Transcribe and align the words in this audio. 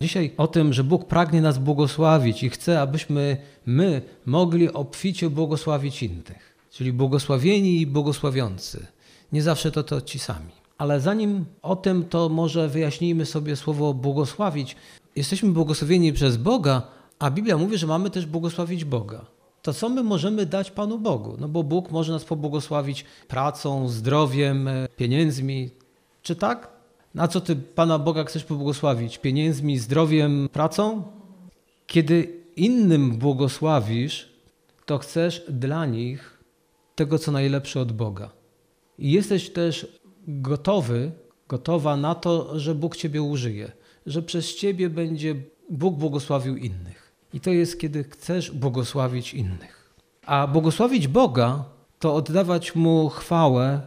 Dzisiaj 0.00 0.32
o 0.36 0.46
tym, 0.46 0.72
że 0.72 0.84
Bóg 0.84 1.04
pragnie 1.04 1.42
nas 1.42 1.58
błogosławić 1.58 2.42
i 2.42 2.50
chce, 2.50 2.80
abyśmy 2.80 3.36
my 3.66 4.02
mogli 4.26 4.72
obficie 4.72 5.30
błogosławić 5.30 6.02
innych. 6.02 6.56
Czyli 6.70 6.92
błogosławieni 6.92 7.80
i 7.80 7.86
błogosławiący. 7.86 8.86
Nie 9.32 9.42
zawsze 9.42 9.70
to, 9.70 9.82
to 9.82 10.00
ci 10.00 10.18
sami. 10.18 10.52
Ale 10.78 11.00
zanim 11.00 11.44
o 11.62 11.76
tym, 11.76 12.04
to 12.04 12.28
może 12.28 12.68
wyjaśnijmy 12.68 13.26
sobie 13.26 13.56
słowo 13.56 13.94
błogosławić. 13.94 14.76
Jesteśmy 15.16 15.50
błogosławieni 15.50 16.12
przez 16.12 16.36
Boga, 16.36 16.82
a 17.18 17.30
Biblia 17.30 17.56
mówi, 17.56 17.78
że 17.78 17.86
mamy 17.86 18.10
też 18.10 18.26
błogosławić 18.26 18.84
Boga. 18.84 19.26
To 19.62 19.74
co 19.74 19.88
my 19.88 20.02
możemy 20.02 20.46
dać 20.46 20.70
Panu 20.70 20.98
Bogu? 20.98 21.36
No 21.40 21.48
bo 21.48 21.62
Bóg 21.62 21.90
może 21.90 22.12
nas 22.12 22.24
pobłogosławić 22.24 23.04
pracą, 23.28 23.88
zdrowiem, 23.88 24.68
pieniędzmi. 24.96 25.70
Czy 26.22 26.36
tak? 26.36 26.75
Na 27.16 27.28
co 27.28 27.40
ty 27.40 27.56
Pana 27.56 27.98
Boga 27.98 28.24
chcesz 28.24 28.44
pobłogosławić? 28.44 29.18
Pieniędzmi, 29.18 29.78
zdrowiem, 29.78 30.48
pracą? 30.52 31.02
Kiedy 31.86 32.44
innym 32.56 33.10
błogosławisz, 33.10 34.28
to 34.86 34.98
chcesz 34.98 35.44
dla 35.48 35.86
nich 35.86 36.42
tego, 36.94 37.18
co 37.18 37.32
najlepsze 37.32 37.80
od 37.80 37.92
Boga. 37.92 38.30
I 38.98 39.12
jesteś 39.12 39.50
też 39.50 40.00
gotowy, 40.28 41.12
gotowa 41.48 41.96
na 41.96 42.14
to, 42.14 42.58
że 42.58 42.74
Bóg 42.74 42.96
Ciebie 42.96 43.22
użyje, 43.22 43.72
że 44.06 44.22
przez 44.22 44.54
Ciebie 44.54 44.90
będzie 44.90 45.34
Bóg 45.70 45.96
błogosławił 45.96 46.56
innych. 46.56 47.12
I 47.34 47.40
to 47.40 47.50
jest, 47.50 47.80
kiedy 47.80 48.04
chcesz 48.04 48.50
błogosławić 48.50 49.34
innych. 49.34 49.94
A 50.26 50.46
błogosławić 50.46 51.08
Boga 51.08 51.64
to 51.98 52.14
oddawać 52.14 52.74
Mu 52.74 53.08
chwałę, 53.08 53.80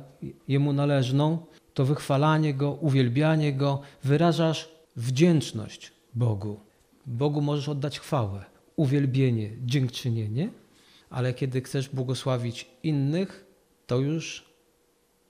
Jemu 0.47 0.73
należną, 0.73 1.37
to 1.79 1.85
wychwalanie 1.85 2.53
Go, 2.53 2.71
uwielbianie 2.71 3.53
Go, 3.53 3.81
wyrażasz 4.03 4.69
wdzięczność 4.95 5.91
Bogu. 6.15 6.59
Bogu 7.05 7.41
możesz 7.41 7.69
oddać 7.69 7.99
chwałę, 7.99 8.45
uwielbienie, 8.75 9.49
dziękczynienie, 9.65 10.49
ale 11.09 11.33
kiedy 11.33 11.61
chcesz 11.61 11.89
błogosławić 11.89 12.69
innych, 12.83 13.45
to 13.87 13.97
już 13.97 14.45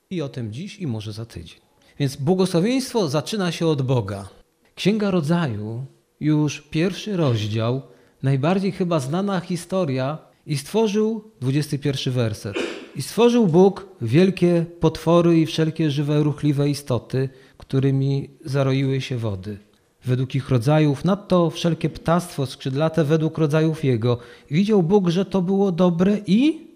i 0.09 0.21
o 0.21 0.29
tym 0.29 0.53
dziś 0.53 0.79
i 0.79 0.87
może 0.87 1.13
za 1.13 1.25
tydzień. 1.25 1.59
Więc 1.99 2.15
błogosławieństwo 2.15 3.09
zaczyna 3.09 3.52
się 3.52 3.67
od 3.67 3.81
Boga. 3.81 4.29
Księga 4.75 5.11
Rodzaju, 5.11 5.85
już 6.19 6.61
pierwszy 6.61 7.17
rozdział, 7.17 7.81
najbardziej 8.23 8.71
chyba 8.71 8.99
znana 8.99 9.39
historia 9.39 10.17
i 10.45 10.57
stworzył 10.57 11.31
21 11.41 12.13
werset. 12.13 12.68
I 12.95 13.01
stworzył 13.01 13.47
Bóg 13.47 13.85
wielkie 14.01 14.65
potwory 14.79 15.39
i 15.39 15.45
wszelkie 15.45 15.91
żywe, 15.91 16.23
ruchliwe 16.23 16.69
istoty, 16.69 17.29
którymi 17.57 18.29
zaroiły 18.45 19.01
się 19.01 19.17
wody. 19.17 19.57
Według 20.05 20.35
ich 20.35 20.49
rodzajów, 20.49 21.05
nadto 21.05 21.49
wszelkie 21.49 21.89
ptactwo 21.89 22.45
skrzydlate 22.45 23.03
według 23.03 23.37
rodzajów 23.37 23.83
jego. 23.83 24.17
I 24.49 24.53
widział 24.53 24.83
Bóg, 24.83 25.09
że 25.09 25.25
to 25.25 25.41
było 25.41 25.71
dobre 25.71 26.17
i 26.27 26.67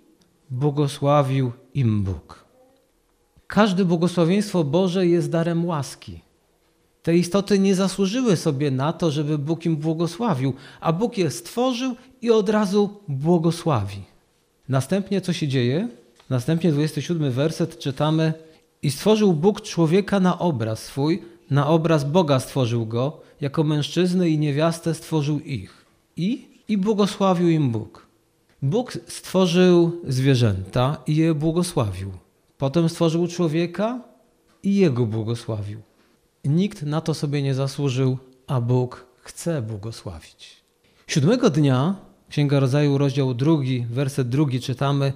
błogosławił 0.49 1.51
im 1.73 2.03
Bóg. 2.03 2.45
Każde 3.47 3.85
błogosławieństwo 3.85 4.63
Boże 4.63 5.07
jest 5.07 5.29
darem 5.29 5.65
łaski. 5.65 6.19
Te 7.03 7.17
istoty 7.17 7.59
nie 7.59 7.75
zasłużyły 7.75 8.37
sobie 8.37 8.71
na 8.71 8.93
to, 8.93 9.11
żeby 9.11 9.37
Bóg 9.37 9.65
im 9.65 9.75
błogosławił, 9.75 10.53
a 10.81 10.93
Bóg 10.93 11.17
je 11.17 11.31
stworzył 11.31 11.95
i 12.21 12.31
od 12.31 12.49
razu 12.49 12.89
błogosławi. 13.07 14.01
Następnie 14.69 15.21
co 15.21 15.33
się 15.33 15.47
dzieje? 15.47 15.87
Następnie 16.33 16.71
27 16.71 17.31
werset 17.31 17.79
czytamy: 17.79 18.33
I 18.81 18.91
stworzył 18.91 19.33
Bóg 19.33 19.61
człowieka 19.61 20.19
na 20.19 20.39
obraz 20.39 20.83
swój, 20.83 21.21
na 21.49 21.67
obraz 21.67 22.03
Boga 22.03 22.39
stworzył 22.39 22.85
go, 22.85 23.21
jako 23.41 23.63
mężczyznę 23.63 24.29
i 24.29 24.37
niewiastę 24.37 24.93
stworzył 24.93 25.39
ich. 25.39 25.85
I, 26.17 26.47
i 26.67 26.77
błogosławił 26.77 27.49
im 27.49 27.71
Bóg. 27.71 28.07
Bóg 28.61 28.97
stworzył 29.07 30.01
zwierzęta 30.07 30.97
i 31.07 31.15
je 31.15 31.33
błogosławił. 31.33 32.11
Potem 32.57 32.89
stworzył 32.89 33.27
człowieka 33.27 34.01
i 34.63 34.75
jego 34.75 35.05
błogosławił. 35.05 35.79
Nikt 36.45 36.83
na 36.83 37.01
to 37.01 37.13
sobie 37.13 37.41
nie 37.41 37.53
zasłużył, 37.53 38.17
a 38.47 38.61
Bóg 38.61 39.05
chce 39.21 39.61
błogosławić. 39.61 40.63
Siódmego 41.07 41.49
dnia, 41.49 41.95
Księga 42.29 42.59
Rodzaju, 42.59 42.97
rozdział 42.97 43.33
drugi, 43.33 43.85
werset 43.89 44.29
drugi 44.29 44.59
czytamy 44.59 45.13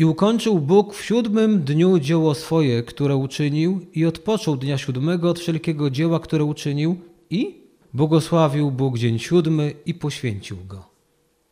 i 0.00 0.04
ukończył 0.04 0.58
Bóg 0.58 0.94
w 0.94 1.04
siódmym 1.04 1.62
dniu 1.62 1.98
dzieło 1.98 2.34
swoje, 2.34 2.82
które 2.82 3.16
uczynił 3.16 3.86
i 3.94 4.06
odpoczął 4.06 4.56
dnia 4.56 4.78
siódmego 4.78 5.30
od 5.30 5.38
wszelkiego 5.38 5.90
dzieła, 5.90 6.20
które 6.20 6.44
uczynił 6.44 6.96
i 7.30 7.60
błogosławił 7.94 8.70
Bóg 8.70 8.98
dzień 8.98 9.18
siódmy 9.18 9.74
i 9.86 9.94
poświęcił 9.94 10.56
go. 10.68 10.84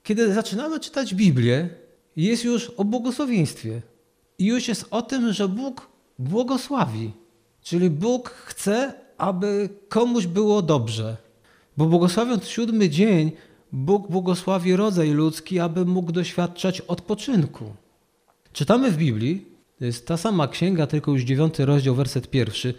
Kiedy 0.03 0.35
zaczynamy 0.35 0.81
czytać 0.81 1.15
Biblię, 1.15 1.69
jest 2.17 2.45
już 2.45 2.71
o 2.71 2.85
błogosławieństwie. 2.85 3.83
I 4.39 4.47
już 4.47 4.69
jest 4.69 4.87
o 4.91 5.03
tym, 5.03 5.33
że 5.33 5.49
Bóg 5.49 5.89
błogosławi. 6.19 7.11
Czyli 7.63 7.91
Bóg 7.91 8.31
chce, 8.31 8.95
aby 9.19 9.69
komuś 9.89 10.27
było 10.27 10.63
dobrze. 10.63 11.17
Bo 11.77 11.87
błogosławiąc 11.87 12.49
siódmy 12.49 12.89
dzień, 12.89 13.33
Bóg 13.73 14.11
błogosławi 14.11 14.77
rodzaj 14.77 15.11
ludzki, 15.11 15.61
aby 15.61 15.85
mógł 15.85 16.13
doświadczać 16.13 16.81
odpoczynku. 16.81 17.65
Czytamy 18.53 18.91
w 18.91 18.97
Biblii, 18.97 19.47
to 19.79 19.85
jest 19.85 20.07
ta 20.07 20.17
sama 20.17 20.49
księga, 20.49 20.87
tylko 20.87 21.13
już 21.13 21.23
dziewiąty 21.23 21.67
rozdział, 21.67 21.95
werset 21.95 22.31
pierwszy. 22.31 22.75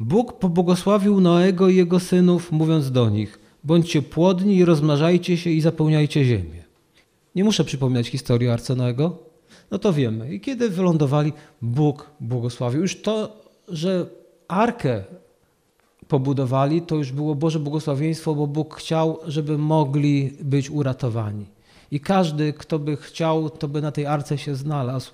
Bóg 0.00 0.38
pobłogosławił 0.38 1.20
Noego 1.20 1.68
i 1.68 1.76
jego 1.76 2.00
synów, 2.00 2.52
mówiąc 2.52 2.90
do 2.90 3.10
nich: 3.10 3.38
Bądźcie 3.64 4.02
płodni 4.02 4.56
i 4.56 4.64
rozmnażajcie 4.64 5.36
się 5.36 5.50
i 5.50 5.60
zapełniajcie 5.60 6.24
ziemię. 6.24 6.64
Nie 7.34 7.44
muszę 7.44 7.64
przypominać 7.64 8.08
historii 8.08 8.48
Arca 8.48 8.74
Noego, 8.74 9.18
no 9.70 9.78
to 9.78 9.92
wiemy. 9.92 10.34
I 10.34 10.40
kiedy 10.40 10.70
wylądowali, 10.70 11.32
Bóg 11.62 12.10
błogosławił. 12.20 12.80
Już 12.80 13.02
to, 13.02 13.36
że 13.68 14.06
arkę 14.48 15.04
pobudowali, 16.08 16.82
to 16.82 16.96
już 16.96 17.12
było 17.12 17.34
Boże 17.34 17.58
błogosławieństwo, 17.58 18.34
bo 18.34 18.46
Bóg 18.46 18.74
chciał, 18.74 19.18
żeby 19.26 19.58
mogli 19.58 20.32
być 20.40 20.70
uratowani. 20.70 21.46
I 21.94 22.00
każdy, 22.00 22.52
kto 22.52 22.78
by 22.78 22.96
chciał, 22.96 23.50
to 23.50 23.68
by 23.68 23.82
na 23.82 23.92
tej 23.92 24.06
arce 24.06 24.38
się 24.38 24.54
znalazł. 24.54 25.10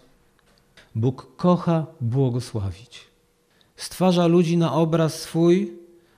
Bóg 0.94 1.36
kocha 1.36 1.86
błogosławić. 2.00 3.00
Stwarza 3.76 4.26
ludzi 4.26 4.56
na 4.56 4.72
obraz 4.72 5.14
swój, 5.14 5.72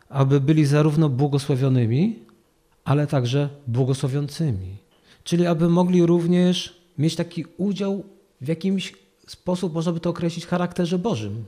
aby 0.09 0.41
byli 0.41 0.65
zarówno 0.67 1.09
błogosławionymi, 1.09 2.19
ale 2.85 3.07
także 3.07 3.49
błogosławiącymi. 3.67 4.77
Czyli 5.25 5.47
aby 5.47 5.69
mogli 5.69 6.07
również 6.07 6.83
mieć 6.99 7.17
taki 7.17 7.45
udział 7.57 8.05
w 8.41 8.49
jakimś 8.49 8.95
sposób, 9.27 9.75
można 9.75 9.93
by 9.93 10.01
to 10.01 10.11
określić, 10.11 10.47
charakterze 10.47 10.99
Bożym. 10.99 11.45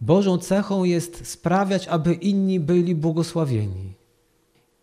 Bożą 0.00 0.38
cechą 0.38 0.84
jest 0.84 1.26
sprawiać, 1.26 1.88
aby 1.88 2.14
inni 2.14 2.60
byli 2.60 2.94
błogosławieni. 2.94 3.94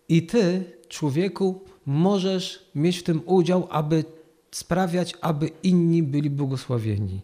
I 0.09 0.25
ty, 0.25 0.63
człowieku, 0.87 1.61
możesz 1.85 2.65
mieć 2.75 2.97
w 2.97 3.03
tym 3.03 3.21
udział, 3.25 3.67
aby 3.69 4.03
sprawiać, 4.51 5.13
aby 5.21 5.49
inni 5.63 6.03
byli 6.03 6.29
błogosławieni. 6.29 7.21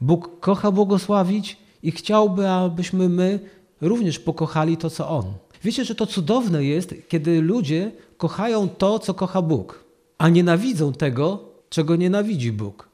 Bóg 0.00 0.40
kocha 0.40 0.70
błogosławić 0.70 1.56
i 1.82 1.90
chciałby, 1.90 2.48
abyśmy 2.48 3.08
my 3.08 3.40
również 3.80 4.18
pokochali 4.18 4.76
to, 4.76 4.90
co 4.90 5.08
On. 5.08 5.24
Wiecie, 5.64 5.84
że 5.84 5.94
to 5.94 6.06
cudowne 6.06 6.64
jest, 6.64 6.94
kiedy 7.08 7.42
ludzie 7.42 7.92
kochają 8.16 8.68
to, 8.68 8.98
co 8.98 9.14
kocha 9.14 9.42
Bóg, 9.42 9.84
a 10.18 10.28
nienawidzą 10.28 10.92
tego, 10.92 11.44
czego 11.68 11.96
nienawidzi 11.96 12.52
Bóg. 12.52 12.88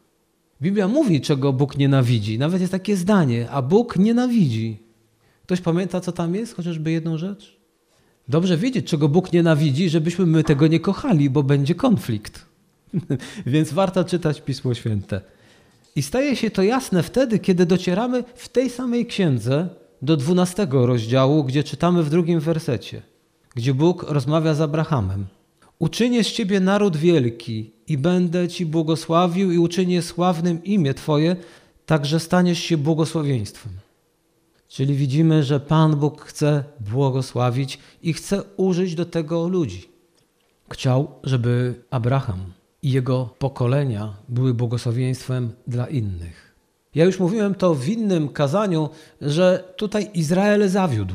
Biblia 0.63 0.89
mówi, 0.89 1.21
czego 1.21 1.53
Bóg 1.53 1.79
nienawidzi. 1.79 2.39
Nawet 2.39 2.61
jest 2.61 2.73
takie 2.73 2.97
zdanie, 2.97 3.51
a 3.51 3.63
Bóg 3.63 3.97
nienawidzi. 3.97 4.79
Ktoś 5.43 5.61
pamięta, 5.61 6.01
co 6.01 6.13
tam 6.13 6.35
jest? 6.35 6.57
Chociażby 6.57 6.91
jedną 6.91 7.19
rzecz? 7.19 7.54
Dobrze 8.29 8.57
wiedzieć, 8.57 8.87
czego 8.87 9.09
Bóg 9.09 9.33
nienawidzi, 9.33 9.91
żebyśmy 9.91 10.27
my 10.27 10.45
tego 10.45 10.67
nie 10.67 10.81
kochali, 10.81 11.31
bo 11.31 11.43
będzie 11.43 11.75
konflikt. 11.75 12.47
Więc 13.47 13.73
warto 13.73 14.05
czytać 14.05 14.41
Pismo 14.41 14.75
Święte. 14.75 15.21
I 15.97 16.03
staje 16.03 16.37
się 16.37 16.51
to 16.51 16.63
jasne 16.63 17.03
wtedy, 17.03 17.39
kiedy 17.39 17.67
docieramy 17.67 18.25
w 18.35 18.49
tej 18.49 18.71
samej 18.71 19.07
księdze 19.07 19.69
do 20.03 20.17
dwunastego 20.17 20.87
rozdziału, 20.87 21.45
gdzie 21.45 21.65
czytamy 21.65 22.03
w 22.03 22.11
drugim 22.11 22.41
wersecie, 22.41 23.03
gdzie 23.55 23.75
Bóg 23.75 24.03
rozmawia 24.03 24.55
z 24.55 24.61
Abrahamem. 24.61 25.27
Uczynię 25.79 26.25
z 26.25 26.33
ciebie 26.33 26.61
naród 26.61 26.97
wielki 26.97 27.71
i 27.89 27.99
będę 27.99 28.49
ci 28.49 28.67
błogosławił 28.67 29.53
i 29.53 29.59
uczynię 29.59 30.03
sławnym 30.03 30.65
imię 30.65 30.95
Twoje, 30.95 31.37
tak 31.87 32.07
że 32.07 32.21
staniesz 32.21 32.59
się 32.59 32.77
błogosławieństwem. 32.77 33.73
Czyli 34.69 34.95
widzimy, 34.95 35.43
że 35.43 35.61
Pan 35.61 35.97
Bóg 35.97 36.23
chce 36.23 36.65
błogosławić 36.81 37.79
i 38.03 38.13
chce 38.13 38.43
użyć 38.57 38.95
do 38.95 39.05
tego 39.05 39.49
ludzi. 39.49 39.89
Chciał, 40.71 41.11
żeby 41.25 41.75
Abraham 41.91 42.53
i 42.83 42.93
jego 42.93 43.35
pokolenia 43.39 44.15
były 44.29 44.55
błogosławieństwem 44.55 45.53
dla 45.67 45.87
innych. 45.87 46.55
Ja 46.95 47.05
już 47.05 47.19
mówiłem 47.19 47.55
to 47.55 47.75
w 47.75 47.89
innym 47.89 48.29
kazaniu, 48.29 48.89
że 49.21 49.75
tutaj 49.77 50.11
Izrael 50.15 50.69
zawiódł, 50.69 51.15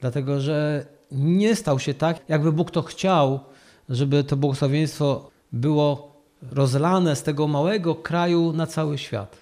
dlatego 0.00 0.40
że 0.40 0.86
nie 1.12 1.56
stał 1.56 1.78
się 1.78 1.94
tak, 1.94 2.20
jakby 2.28 2.52
Bóg 2.52 2.70
to 2.70 2.82
chciał, 2.82 3.40
żeby 3.88 4.24
to 4.24 4.36
błogosławieństwo 4.36 5.30
było 5.52 6.12
rozlane 6.52 7.16
z 7.16 7.22
tego 7.22 7.48
małego 7.48 7.94
kraju 7.94 8.52
na 8.52 8.66
cały 8.66 8.98
świat. 8.98 9.41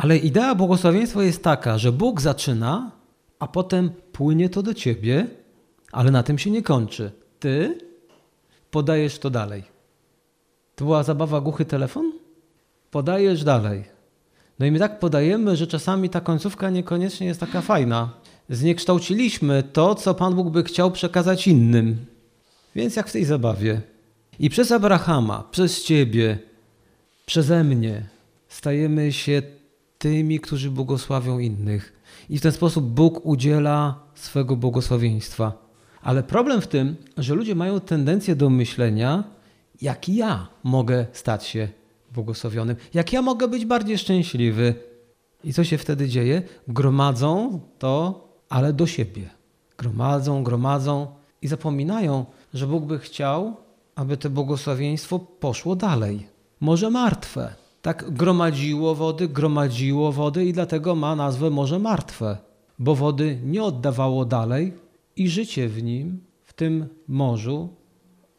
Ale 0.00 0.16
idea 0.16 0.54
błogosławieństwa 0.54 1.22
jest 1.22 1.42
taka, 1.42 1.78
że 1.78 1.92
Bóg 1.92 2.20
zaczyna, 2.20 2.90
a 3.38 3.46
potem 3.46 3.90
płynie 4.12 4.48
to 4.48 4.62
do 4.62 4.74
ciebie, 4.74 5.26
ale 5.92 6.10
na 6.10 6.22
tym 6.22 6.38
się 6.38 6.50
nie 6.50 6.62
kończy. 6.62 7.12
Ty 7.40 7.78
podajesz 8.70 9.18
to 9.18 9.30
dalej. 9.30 9.64
To 10.76 10.84
była 10.84 11.02
zabawa 11.02 11.40
głuchy 11.40 11.64
telefon? 11.64 12.12
Podajesz 12.90 13.44
dalej. 13.44 13.84
No 14.58 14.66
i 14.66 14.70
my 14.70 14.78
tak 14.78 14.98
podajemy, 14.98 15.56
że 15.56 15.66
czasami 15.66 16.10
ta 16.10 16.20
końcówka 16.20 16.70
niekoniecznie 16.70 17.26
jest 17.26 17.40
taka 17.40 17.60
fajna. 17.60 18.10
Zniekształciliśmy 18.48 19.62
to, 19.62 19.94
co 19.94 20.14
Pan 20.14 20.34
Bóg 20.34 20.50
by 20.50 20.64
chciał 20.64 20.90
przekazać 20.90 21.48
innym. 21.48 22.06
Więc 22.74 22.96
jak 22.96 23.08
w 23.08 23.12
tej 23.12 23.24
zabawie. 23.24 23.80
I 24.38 24.50
przez 24.50 24.72
Abrahama, 24.72 25.44
przez 25.50 25.84
Ciebie, 25.84 26.38
przeze 27.26 27.64
mnie 27.64 28.02
stajemy 28.48 29.12
się 29.12 29.42
tymi, 30.00 30.40
którzy 30.40 30.70
błogosławią 30.70 31.38
innych. 31.38 31.92
I 32.28 32.38
w 32.38 32.42
ten 32.42 32.52
sposób 32.52 32.84
Bóg 32.84 33.26
udziela 33.26 34.02
swego 34.14 34.56
błogosławieństwa. 34.56 35.52
Ale 36.02 36.22
problem 36.22 36.60
w 36.60 36.66
tym, 36.66 36.96
że 37.16 37.34
ludzie 37.34 37.54
mają 37.54 37.80
tendencję 37.80 38.36
do 38.36 38.50
myślenia, 38.50 39.24
jak 39.82 40.08
ja 40.08 40.48
mogę 40.62 41.06
stać 41.12 41.46
się 41.46 41.68
błogosławionym, 42.14 42.76
jak 42.94 43.12
ja 43.12 43.22
mogę 43.22 43.48
być 43.48 43.66
bardziej 43.66 43.98
szczęśliwy. 43.98 44.74
I 45.44 45.52
co 45.52 45.64
się 45.64 45.78
wtedy 45.78 46.08
dzieje? 46.08 46.42
Gromadzą 46.68 47.60
to, 47.78 48.28
ale 48.48 48.72
do 48.72 48.86
siebie. 48.86 49.30
Gromadzą, 49.78 50.44
gromadzą 50.44 51.06
i 51.42 51.48
zapominają, 51.48 52.24
że 52.54 52.66
Bóg 52.66 52.84
by 52.84 52.98
chciał, 52.98 53.56
aby 53.94 54.16
to 54.16 54.30
błogosławieństwo 54.30 55.18
poszło 55.18 55.76
dalej. 55.76 56.26
Morze 56.60 56.90
martwe. 56.90 57.59
Tak 57.82 58.10
gromadziło 58.10 58.94
wody, 58.94 59.28
gromadziło 59.28 60.12
wody 60.12 60.44
i 60.44 60.52
dlatego 60.52 60.94
ma 60.94 61.16
nazwę 61.16 61.50
Morze 61.50 61.78
Martwe, 61.78 62.36
bo 62.78 62.94
wody 62.94 63.38
nie 63.44 63.62
oddawało 63.62 64.24
dalej 64.24 64.72
i 65.16 65.28
życie 65.28 65.68
w 65.68 65.82
nim, 65.82 66.20
w 66.44 66.52
tym 66.52 66.88
morzu, 67.08 67.68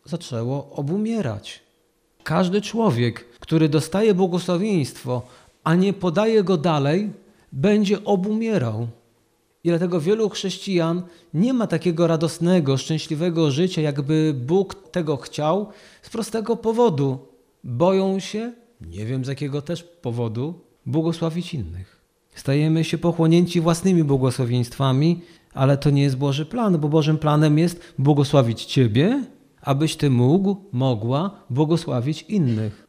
zaczęło 0.06 0.70
obumierać. 0.72 1.64
Każdy 2.24 2.62
człowiek, 2.62 3.26
który 3.40 3.70
dostaje 3.70 4.14
błogosławieństwo, 4.14 5.22
a 5.64 5.76
nie 5.76 5.94
podaje 5.94 6.44
go 6.44 6.58
dalej, 6.58 7.10
będzie 7.52 8.04
obumierał. 8.04 8.88
I 9.64 9.70
dlatego 9.70 10.02
wielu 10.02 10.30
chrześcijan 10.30 11.02
nie 11.34 11.54
ma 11.54 11.68
takiego 11.68 12.08
radosnego, 12.08 12.78
szczęśliwego 12.78 13.52
życia, 13.52 13.82
jakby 13.82 14.34
Bóg 14.46 14.90
tego 14.92 15.18
chciał, 15.18 15.68
z 16.02 16.10
prostego 16.10 16.56
powodu. 16.56 17.20
Boją 17.64 18.20
się, 18.20 18.54
nie 18.90 19.06
wiem 19.06 19.26
z 19.26 19.28
jakiego 19.28 19.62
też 19.62 19.84
powodu, 19.84 20.62
błogosławić 20.86 21.54
innych. 21.54 22.02
Stajemy 22.36 22.84
się 22.84 22.98
pochłonięci 22.98 23.62
własnymi 23.62 24.04
błogosławieństwami, 24.04 25.22
ale 25.54 25.78
to 25.78 25.90
nie 25.90 26.04
jest 26.04 26.18
Boży 26.18 26.46
plan, 26.46 26.78
bo 26.78 26.90
Bożym 26.90 27.18
planem 27.18 27.58
jest 27.58 27.94
błogosławić 28.00 28.66
Ciebie, 28.66 29.24
abyś 29.62 29.96
Ty 29.96 30.10
mógł, 30.10 30.56
mogła 30.72 31.44
błogosławić 31.50 32.22
innych. 32.22 32.88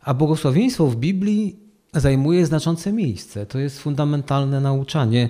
A 0.00 0.14
błogosławieństwo 0.14 0.86
w 0.86 0.96
Biblii 0.96 1.56
zajmuje 1.94 2.46
znaczące 2.46 2.92
miejsce. 2.92 3.46
To 3.46 3.58
jest 3.58 3.80
fundamentalne 3.80 4.60
nauczanie. 4.60 5.28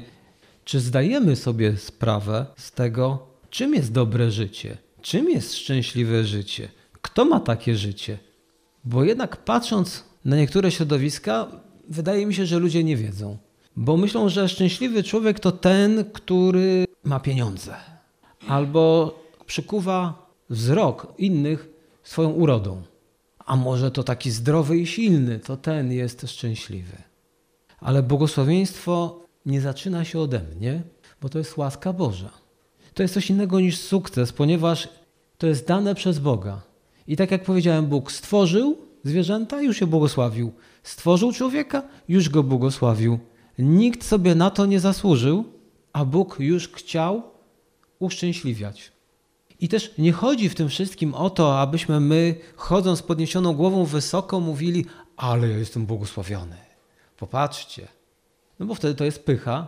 Czy 0.64 0.80
zdajemy 0.80 1.36
sobie 1.36 1.76
sprawę 1.76 2.46
z 2.56 2.72
tego, 2.72 3.26
czym 3.50 3.74
jest 3.74 3.92
dobre 3.92 4.30
życie? 4.30 4.76
Czym 5.02 5.30
jest 5.30 5.54
szczęśliwe 5.54 6.24
życie? 6.24 6.68
Kto 7.02 7.24
ma 7.24 7.40
takie 7.40 7.76
życie? 7.76 8.18
Bo 8.84 9.04
jednak 9.04 9.36
patrząc 9.36 10.04
na 10.24 10.36
niektóre 10.36 10.70
środowiska, 10.70 11.46
wydaje 11.88 12.26
mi 12.26 12.34
się, 12.34 12.46
że 12.46 12.58
ludzie 12.58 12.84
nie 12.84 12.96
wiedzą. 12.96 13.36
Bo 13.76 13.96
myślą, 13.96 14.28
że 14.28 14.48
szczęśliwy 14.48 15.02
człowiek 15.02 15.40
to 15.40 15.52
ten, 15.52 16.04
który 16.12 16.84
ma 17.04 17.20
pieniądze. 17.20 17.76
Albo 18.48 19.14
przykuwa 19.46 20.26
wzrok 20.50 21.14
innych 21.18 21.68
swoją 22.02 22.30
urodą. 22.30 22.82
A 23.46 23.56
może 23.56 23.90
to 23.90 24.02
taki 24.02 24.30
zdrowy 24.30 24.78
i 24.78 24.86
silny, 24.86 25.38
to 25.38 25.56
ten 25.56 25.92
jest 25.92 26.30
szczęśliwy. 26.30 26.96
Ale 27.80 28.02
błogosławieństwo 28.02 29.20
nie 29.46 29.60
zaczyna 29.60 30.04
się 30.04 30.18
ode 30.20 30.40
mnie, 30.56 30.82
bo 31.20 31.28
to 31.28 31.38
jest 31.38 31.56
łaska 31.56 31.92
Boża. 31.92 32.30
To 32.94 33.02
jest 33.02 33.14
coś 33.14 33.30
innego 33.30 33.60
niż 33.60 33.78
sukces, 33.78 34.32
ponieważ 34.32 34.88
to 35.38 35.46
jest 35.46 35.66
dane 35.66 35.94
przez 35.94 36.18
Boga. 36.18 36.69
I 37.08 37.16
tak 37.16 37.30
jak 37.30 37.44
powiedziałem, 37.44 37.86
Bóg 37.86 38.12
stworzył 38.12 38.78
zwierzęta, 39.04 39.62
już 39.62 39.80
je 39.80 39.86
błogosławił. 39.86 40.52
Stworzył 40.82 41.32
człowieka, 41.32 41.82
już 42.08 42.28
go 42.28 42.42
błogosławił. 42.42 43.18
Nikt 43.58 44.04
sobie 44.04 44.34
na 44.34 44.50
to 44.50 44.66
nie 44.66 44.80
zasłużył, 44.80 45.44
a 45.92 46.04
Bóg 46.04 46.36
już 46.38 46.68
chciał 46.68 47.22
uszczęśliwiać. 47.98 48.92
I 49.60 49.68
też 49.68 49.94
nie 49.98 50.12
chodzi 50.12 50.48
w 50.48 50.54
tym 50.54 50.68
wszystkim 50.68 51.14
o 51.14 51.30
to, 51.30 51.60
abyśmy 51.60 52.00
my, 52.00 52.34
chodząc 52.56 53.02
podniesioną 53.02 53.52
głową 53.52 53.84
wysoko, 53.84 54.40
mówili, 54.40 54.86
ale 55.16 55.48
ja 55.48 55.58
jestem 55.58 55.86
błogosławiony. 55.86 56.56
Popatrzcie. 57.16 57.88
No 58.58 58.66
bo 58.66 58.74
wtedy 58.74 58.94
to 58.94 59.04
jest 59.04 59.24
pycha. 59.24 59.66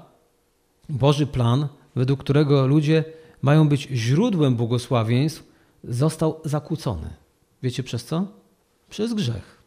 Boży 0.88 1.26
plan, 1.26 1.68
według 1.96 2.20
którego 2.20 2.66
ludzie 2.66 3.04
mają 3.42 3.68
być 3.68 3.88
źródłem 3.92 4.56
błogosławieństw, 4.56 5.44
został 5.84 6.40
zakłócony. 6.44 7.21
Wiecie 7.62 7.82
przez 7.82 8.04
co? 8.04 8.26
Przez 8.90 9.14
grzech. 9.14 9.62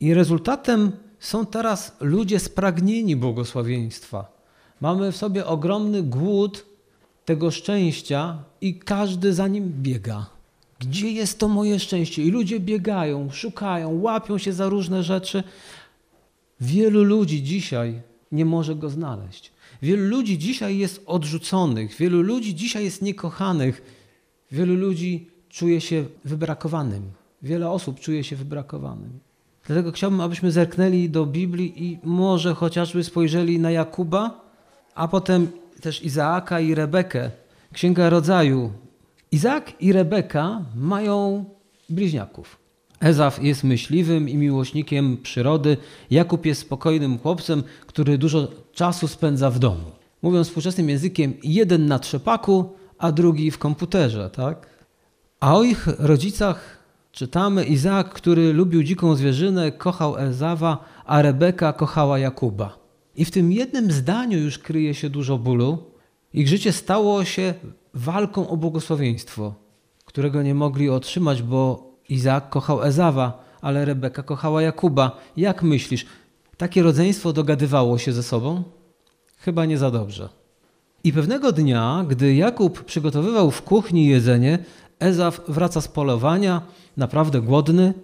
I 0.00 0.14
rezultatem 0.14 0.92
są 1.18 1.46
teraz 1.46 1.96
ludzie 2.00 2.38
spragnieni 2.38 3.16
błogosławieństwa. 3.16 4.34
Mamy 4.80 5.12
w 5.12 5.16
sobie 5.16 5.46
ogromny 5.46 6.02
głód 6.02 6.66
tego 7.24 7.50
szczęścia 7.50 8.38
i 8.60 8.78
każdy 8.78 9.32
za 9.32 9.48
nim 9.48 9.72
biega. 9.82 10.26
Gdzie 10.78 11.10
jest 11.10 11.38
to 11.38 11.48
moje 11.48 11.78
szczęście? 11.78 12.22
I 12.22 12.30
ludzie 12.30 12.60
biegają, 12.60 13.30
szukają, 13.30 14.00
łapią 14.00 14.38
się 14.38 14.52
za 14.52 14.68
różne 14.68 15.02
rzeczy. 15.02 15.42
Wielu 16.60 17.04
ludzi 17.04 17.42
dzisiaj 17.42 18.00
nie 18.32 18.44
może 18.44 18.74
go 18.74 18.90
znaleźć. 18.90 19.52
Wielu 19.82 20.04
ludzi 20.04 20.38
dzisiaj 20.38 20.78
jest 20.78 21.02
odrzuconych, 21.06 21.96
wielu 21.96 22.22
ludzi 22.22 22.54
dzisiaj 22.54 22.84
jest 22.84 23.02
niekochanych, 23.02 23.82
wielu 24.50 24.74
ludzi 24.74 25.26
czuje 25.48 25.80
się 25.80 26.04
wybrakowanym. 26.24 27.10
Wiele 27.44 27.70
osób 27.70 28.00
czuje 28.00 28.24
się 28.24 28.36
wybrakowanym. 28.36 29.18
Dlatego 29.66 29.92
chciałbym, 29.92 30.20
abyśmy 30.20 30.52
zerknęli 30.52 31.10
do 31.10 31.26
Biblii 31.26 31.84
i 31.84 31.98
może 32.02 32.54
chociażby 32.54 33.04
spojrzeli 33.04 33.58
na 33.58 33.70
Jakuba, 33.70 34.40
a 34.94 35.08
potem 35.08 35.48
też 35.80 36.04
Izaaka 36.04 36.60
i 36.60 36.74
Rebekę. 36.74 37.30
Księga 37.72 38.10
Rodzaju. 38.10 38.72
Izaak 39.32 39.82
i 39.82 39.92
Rebeka 39.92 40.62
mają 40.76 41.44
bliźniaków. 41.90 42.58
Ezaf 43.00 43.42
jest 43.42 43.64
myśliwym 43.64 44.28
i 44.28 44.36
miłośnikiem 44.36 45.16
przyrody. 45.16 45.76
Jakub 46.10 46.46
jest 46.46 46.60
spokojnym 46.60 47.18
chłopcem, 47.18 47.62
który 47.86 48.18
dużo 48.18 48.48
czasu 48.72 49.08
spędza 49.08 49.50
w 49.50 49.58
domu. 49.58 49.90
Mówiąc 50.22 50.46
współczesnym 50.46 50.88
językiem, 50.88 51.34
jeden 51.42 51.86
na 51.86 51.98
trzepaku, 51.98 52.72
a 52.98 53.12
drugi 53.12 53.50
w 53.50 53.58
komputerze, 53.58 54.30
tak? 54.30 54.66
A 55.40 55.56
o 55.56 55.62
ich 55.62 55.86
rodzicach 55.98 56.83
czytamy 57.14 57.64
Izaak, 57.64 58.08
który 58.08 58.52
lubił 58.52 58.82
dziką 58.82 59.14
zwierzynę, 59.14 59.72
kochał 59.72 60.18
Ezawa, 60.18 60.84
a 61.04 61.22
Rebeka 61.22 61.72
kochała 61.72 62.18
Jakuba. 62.18 62.78
I 63.16 63.24
w 63.24 63.30
tym 63.30 63.52
jednym 63.52 63.92
zdaniu 63.92 64.38
już 64.38 64.58
kryje 64.58 64.94
się 64.94 65.10
dużo 65.10 65.38
bólu. 65.38 65.78
Ich 66.34 66.48
życie 66.48 66.72
stało 66.72 67.24
się 67.24 67.54
walką 67.94 68.48
o 68.48 68.56
błogosławieństwo, 68.56 69.54
którego 70.04 70.42
nie 70.42 70.54
mogli 70.54 70.90
otrzymać, 70.90 71.42
bo 71.42 71.90
Izaak 72.08 72.50
kochał 72.50 72.82
Ezawa, 72.82 73.44
ale 73.60 73.84
Rebeka 73.84 74.22
kochała 74.22 74.62
Jakuba. 74.62 75.20
Jak 75.36 75.62
myślisz, 75.62 76.06
takie 76.56 76.82
rodzeństwo 76.82 77.32
dogadywało 77.32 77.98
się 77.98 78.12
ze 78.12 78.22
sobą? 78.22 78.62
Chyba 79.38 79.64
nie 79.64 79.78
za 79.78 79.90
dobrze. 79.90 80.28
I 81.04 81.12
pewnego 81.12 81.52
dnia, 81.52 82.04
gdy 82.08 82.34
Jakub 82.34 82.84
przygotowywał 82.84 83.50
w 83.50 83.62
kuchni 83.62 84.06
jedzenie, 84.06 84.58
Ezaf 84.98 85.40
wraca 85.48 85.80
z 85.80 85.88
polowania, 85.88 86.62
naprawdę 86.96 87.40
głodny, 87.40 87.94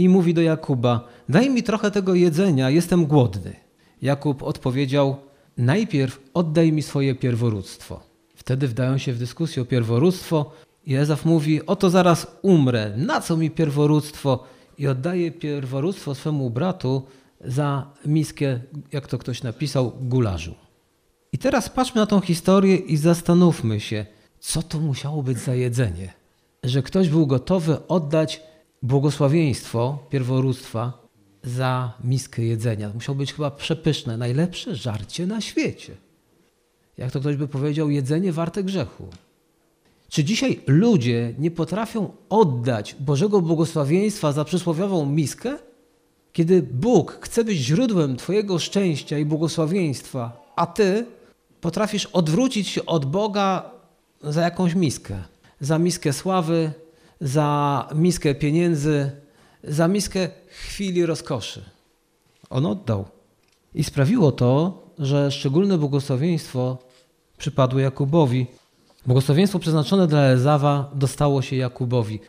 i 0.00 0.08
mówi 0.08 0.34
do 0.34 0.42
Jakuba: 0.42 1.08
Daj 1.28 1.50
mi 1.50 1.62
trochę 1.62 1.90
tego 1.90 2.14
jedzenia, 2.14 2.70
jestem 2.70 3.06
głodny. 3.06 3.56
Jakub 4.02 4.42
odpowiedział: 4.42 5.16
Najpierw 5.56 6.20
oddaj 6.34 6.72
mi 6.72 6.82
swoje 6.82 7.14
pierworództwo. 7.14 8.00
Wtedy 8.34 8.68
wdają 8.68 8.98
się 8.98 9.12
w 9.12 9.18
dyskusję 9.18 9.62
o 9.62 9.66
pierworództwo 9.66 10.52
i 10.86 10.94
mówi: 11.24 11.66
Oto 11.66 11.90
zaraz 11.90 12.26
umrę, 12.42 12.92
na 12.96 13.20
co 13.20 13.36
mi 13.36 13.50
pierworództwo? 13.50 14.44
I 14.78 14.86
oddaje 14.86 15.30
pierworództwo 15.30 16.14
swemu 16.14 16.50
bratu 16.50 17.02
za 17.44 17.86
miskę, 18.06 18.60
jak 18.92 19.06
to 19.06 19.18
ktoś 19.18 19.42
napisał, 19.42 19.92
gularzu. 20.00 20.54
I 21.32 21.38
teraz 21.38 21.68
patrzmy 21.68 22.00
na 22.00 22.06
tą 22.06 22.20
historię 22.20 22.76
i 22.76 22.96
zastanówmy 22.96 23.80
się, 23.80 24.06
co 24.40 24.62
to 24.62 24.80
musiało 24.80 25.22
być 25.22 25.38
za 25.38 25.54
jedzenie, 25.54 26.19
że 26.62 26.82
ktoś 26.82 27.08
był 27.08 27.26
gotowy 27.26 27.86
oddać 27.88 28.42
błogosławieństwo 28.82 29.98
pierworództwa 30.10 31.06
za 31.44 31.92
miskę 32.04 32.42
jedzenia. 32.42 32.90
Musiało 32.94 33.16
być 33.16 33.32
chyba 33.32 33.50
przepyszne, 33.50 34.16
najlepsze 34.16 34.76
żarcie 34.76 35.26
na 35.26 35.40
świecie. 35.40 35.94
Jak 36.98 37.12
to 37.12 37.20
ktoś 37.20 37.36
by 37.36 37.48
powiedział, 37.48 37.90
jedzenie 37.90 38.32
warte 38.32 38.64
grzechu. 38.64 39.08
Czy 40.08 40.24
dzisiaj 40.24 40.60
ludzie 40.66 41.34
nie 41.38 41.50
potrafią 41.50 42.10
oddać 42.28 42.96
Bożego 43.00 43.40
błogosławieństwa 43.40 44.32
za 44.32 44.44
przysłowiową 44.44 45.06
miskę? 45.06 45.58
Kiedy 46.32 46.62
Bóg 46.62 47.18
chce 47.20 47.44
być 47.44 47.58
źródłem 47.58 48.16
Twojego 48.16 48.58
szczęścia 48.58 49.18
i 49.18 49.24
błogosławieństwa, 49.24 50.52
a 50.56 50.66
Ty 50.66 51.06
potrafisz 51.60 52.06
odwrócić 52.06 52.68
się 52.68 52.86
od 52.86 53.04
Boga 53.04 53.70
za 54.22 54.42
jakąś 54.42 54.74
miskę. 54.74 55.22
Za 55.60 55.78
miskę 55.78 56.12
sławy, 56.12 56.72
za 57.20 57.88
miskę 57.94 58.34
pieniędzy, 58.34 59.10
za 59.64 59.88
miskę 59.88 60.28
chwili 60.48 61.06
rozkoszy. 61.06 61.64
On 62.50 62.66
oddał. 62.66 63.04
I 63.74 63.84
sprawiło 63.84 64.32
to, 64.32 64.82
że 64.98 65.30
szczególne 65.30 65.78
błogosławieństwo 65.78 66.78
przypadło 67.38 67.80
Jakubowi. 67.80 68.46
Błogosławieństwo 69.06 69.58
przeznaczone 69.58 70.06
dla 70.06 70.22
Ezawa 70.22 70.90
dostało 70.94 71.42
się 71.42 71.56
Jakubowi. 71.56 72.20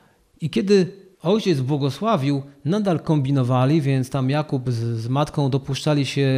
I 0.41 0.49
kiedy 0.49 0.93
ojciec 1.21 1.59
błogosławił, 1.59 2.41
nadal 2.65 2.99
kombinowali, 2.99 3.81
więc 3.81 4.09
tam 4.09 4.29
Jakub 4.29 4.71
z, 4.71 4.75
z 4.75 5.07
matką 5.07 5.49
dopuszczali 5.49 6.05
się 6.05 6.29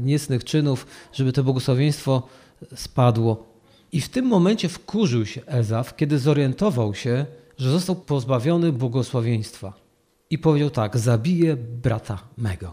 niecnych 0.00 0.44
czynów, 0.44 0.86
żeby 1.12 1.32
to 1.32 1.44
błogosławieństwo 1.44 2.22
spadło. 2.74 3.53
I 3.94 4.00
w 4.00 4.08
tym 4.08 4.26
momencie 4.26 4.68
wkurzył 4.68 5.26
się 5.26 5.46
Ezaw, 5.46 5.96
kiedy 5.96 6.18
zorientował 6.18 6.94
się, 6.94 7.26
że 7.58 7.70
został 7.70 7.96
pozbawiony 7.96 8.72
błogosławieństwa. 8.72 9.72
I 10.30 10.38
powiedział 10.38 10.70
tak: 10.70 10.98
Zabiję 10.98 11.56
brata 11.56 12.18
mego. 12.36 12.72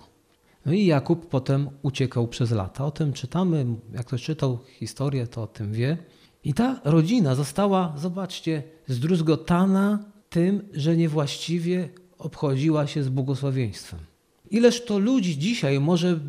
No 0.65 0.73
i 0.73 0.85
Jakub 0.85 1.29
potem 1.29 1.69
uciekał 1.81 2.27
przez 2.27 2.51
lata. 2.51 2.85
O 2.85 2.91
tym 2.91 3.13
czytamy, 3.13 3.65
jak 3.93 4.05
ktoś 4.05 4.23
czytał 4.23 4.59
historię, 4.79 5.27
to 5.27 5.43
o 5.43 5.47
tym 5.47 5.73
wie. 5.73 5.97
I 6.43 6.53
ta 6.53 6.81
rodzina 6.83 7.35
została, 7.35 7.93
zobaczcie, 7.97 8.63
zdruzgotana 8.87 9.99
tym, 10.29 10.69
że 10.73 10.97
niewłaściwie 10.97 11.89
obchodziła 12.17 12.87
się 12.87 13.03
z 13.03 13.09
błogosławieństwem. 13.09 13.99
Ileż 14.49 14.85
to 14.85 14.99
ludzi 14.99 15.37
dzisiaj 15.37 15.79
może 15.79 16.19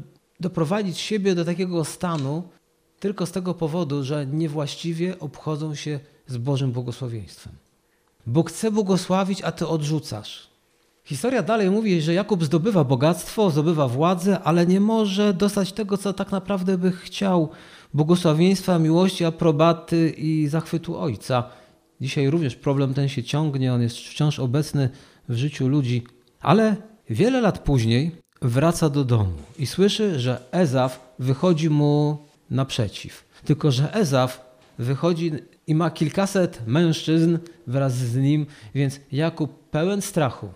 doprowadzić 0.40 0.98
siebie 0.98 1.34
do 1.34 1.44
takiego 1.44 1.84
stanu 1.84 2.42
tylko 3.02 3.26
z 3.26 3.32
tego 3.32 3.54
powodu, 3.54 4.04
że 4.04 4.26
niewłaściwie 4.26 5.18
obchodzą 5.18 5.74
się 5.74 6.00
z 6.26 6.36
Bożym 6.36 6.72
błogosławieństwem. 6.72 7.52
Bóg 8.26 8.50
chce 8.50 8.70
błogosławić, 8.70 9.42
a 9.42 9.52
ty 9.52 9.66
odrzucasz. 9.66 10.48
Historia 11.04 11.42
dalej 11.42 11.70
mówi, 11.70 12.02
że 12.02 12.14
Jakub 12.14 12.44
zdobywa 12.44 12.84
bogactwo, 12.84 13.50
zdobywa 13.50 13.88
władzę, 13.88 14.40
ale 14.40 14.66
nie 14.66 14.80
może 14.80 15.34
dostać 15.34 15.72
tego, 15.72 15.98
co 15.98 16.12
tak 16.12 16.32
naprawdę 16.32 16.78
by 16.78 16.92
chciał 16.92 17.48
błogosławieństwa, 17.94 18.78
miłości, 18.78 19.24
aprobaty 19.24 20.10
i 20.10 20.48
zachwytu 20.48 20.98
ojca. 20.98 21.44
Dzisiaj 22.00 22.30
również 22.30 22.56
problem 22.56 22.94
ten 22.94 23.08
się 23.08 23.22
ciągnie, 23.22 23.74
on 23.74 23.82
jest 23.82 23.96
wciąż 23.96 24.38
obecny 24.38 24.90
w 25.28 25.34
życiu 25.34 25.68
ludzi, 25.68 26.02
ale 26.40 26.76
wiele 27.10 27.40
lat 27.40 27.58
później 27.58 28.10
wraca 28.42 28.90
do 28.90 29.04
domu 29.04 29.32
i 29.58 29.66
słyszy, 29.66 30.20
że 30.20 30.42
Ezaf 30.52 31.14
wychodzi 31.18 31.70
mu 31.70 32.18
naprzeciw. 32.52 33.24
Tylko, 33.44 33.70
że 33.70 33.94
Ezaf 33.94 34.52
wychodzi 34.78 35.32
i 35.66 35.74
ma 35.74 35.90
kilkaset 35.90 36.62
mężczyzn 36.66 37.38
wraz 37.66 37.94
z 37.94 38.16
nim, 38.16 38.46
więc 38.74 39.00
Jakub 39.12 39.70
pełen 39.70 40.02
strachu 40.02 40.48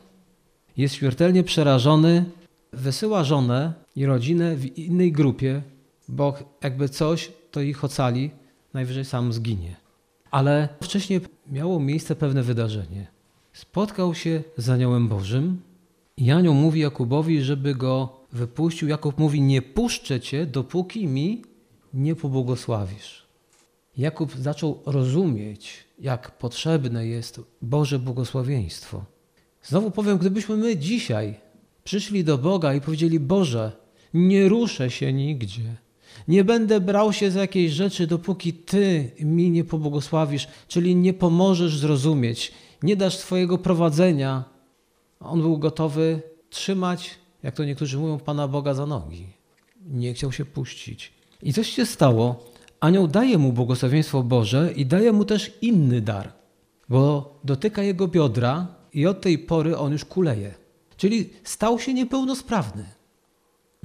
jest 0.76 0.94
śmiertelnie 0.94 1.44
przerażony, 1.44 2.24
wysyła 2.72 3.24
żonę 3.24 3.72
i 3.96 4.06
rodzinę 4.06 4.56
w 4.56 4.78
innej 4.78 5.12
grupie, 5.12 5.62
bo 6.08 6.38
jakby 6.62 6.88
coś, 6.88 7.32
to 7.50 7.60
ich 7.60 7.84
ocali, 7.84 8.30
najwyżej 8.74 9.04
sam 9.04 9.32
zginie. 9.32 9.76
Ale 10.30 10.68
wcześniej 10.82 11.20
miało 11.50 11.80
miejsce 11.80 12.16
pewne 12.16 12.42
wydarzenie. 12.42 13.06
Spotkał 13.52 14.14
się 14.14 14.42
z 14.56 14.70
aniołem 14.70 15.08
Bożym 15.08 15.60
i 16.16 16.30
anioł 16.30 16.54
mówi 16.54 16.80
Jakubowi, 16.80 17.42
żeby 17.42 17.74
go 17.74 18.20
wypuścił. 18.32 18.88
Jakub 18.88 19.18
mówi, 19.18 19.40
nie 19.40 19.62
puszczę 19.62 20.20
cię, 20.20 20.46
dopóki 20.46 21.06
mi 21.06 21.42
nie 21.96 22.14
pobłogosławisz. 22.14 23.26
Jakub 23.96 24.36
zaczął 24.36 24.82
rozumieć, 24.86 25.84
jak 25.98 26.38
potrzebne 26.38 27.06
jest 27.06 27.40
Boże 27.62 27.98
błogosławieństwo. 27.98 29.04
Znowu 29.62 29.90
powiem, 29.90 30.18
gdybyśmy 30.18 30.56
my 30.56 30.76
dzisiaj 30.76 31.34
przyszli 31.84 32.24
do 32.24 32.38
Boga 32.38 32.74
i 32.74 32.80
powiedzieli: 32.80 33.20
Boże, 33.20 33.72
nie 34.14 34.48
ruszę 34.48 34.90
się 34.90 35.12
nigdzie, 35.12 35.76
nie 36.28 36.44
będę 36.44 36.80
brał 36.80 37.12
się 37.12 37.30
za 37.30 37.40
jakieś 37.40 37.72
rzeczy, 37.72 38.06
dopóki 38.06 38.52
Ty 38.52 39.10
mi 39.20 39.50
nie 39.50 39.64
pobłogosławisz, 39.64 40.48
czyli 40.68 40.96
nie 40.96 41.14
pomożesz 41.14 41.78
zrozumieć, 41.78 42.52
nie 42.82 42.96
dasz 42.96 43.16
swojego 43.16 43.58
prowadzenia. 43.58 44.44
On 45.20 45.40
był 45.40 45.58
gotowy 45.58 46.22
trzymać, 46.50 47.10
jak 47.42 47.54
to 47.54 47.64
niektórzy 47.64 47.98
mówią, 47.98 48.18
Pana 48.18 48.48
Boga 48.48 48.74
za 48.74 48.86
nogi. 48.86 49.26
Nie 49.86 50.14
chciał 50.14 50.32
się 50.32 50.44
puścić. 50.44 51.15
I 51.42 51.52
coś 51.52 51.70
się 51.70 51.86
stało. 51.86 52.44
Anioł 52.80 53.08
daje 53.08 53.38
mu 53.38 53.52
błogosławieństwo 53.52 54.22
Boże 54.22 54.72
i 54.72 54.86
daje 54.86 55.12
mu 55.12 55.24
też 55.24 55.52
inny 55.62 56.00
dar, 56.00 56.32
bo 56.88 57.34
dotyka 57.44 57.82
jego 57.82 58.08
biodra 58.08 58.66
i 58.92 59.06
od 59.06 59.20
tej 59.20 59.38
pory 59.38 59.76
on 59.76 59.92
już 59.92 60.04
kuleje. 60.04 60.54
Czyli 60.96 61.30
stał 61.44 61.78
się 61.78 61.94
niepełnosprawny. 61.94 62.84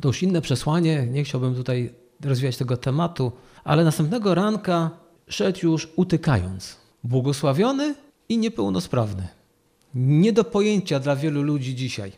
To 0.01 0.10
już 0.10 0.24
inne 0.24 0.41
przesłanie, 0.41 1.08
nie 1.08 1.24
chciałbym 1.24 1.55
tutaj 1.55 1.93
rozwijać 2.24 2.58
tego 2.58 2.77
tematu, 2.77 3.31
ale 3.63 3.84
następnego 3.84 4.36
ranka 4.36 4.89
szedł 5.27 5.60
już 5.63 5.89
utykając. 5.96 6.77
Błogosławiony 7.03 7.96
i 8.29 8.38
niepełnosprawny. 8.38 9.27
Nie 9.96 10.34
do 10.34 10.43
pojęcia 10.43 11.00
dla 11.00 11.15
wielu 11.15 11.41
ludzi 11.41 11.75
dzisiaj. 11.75 12.12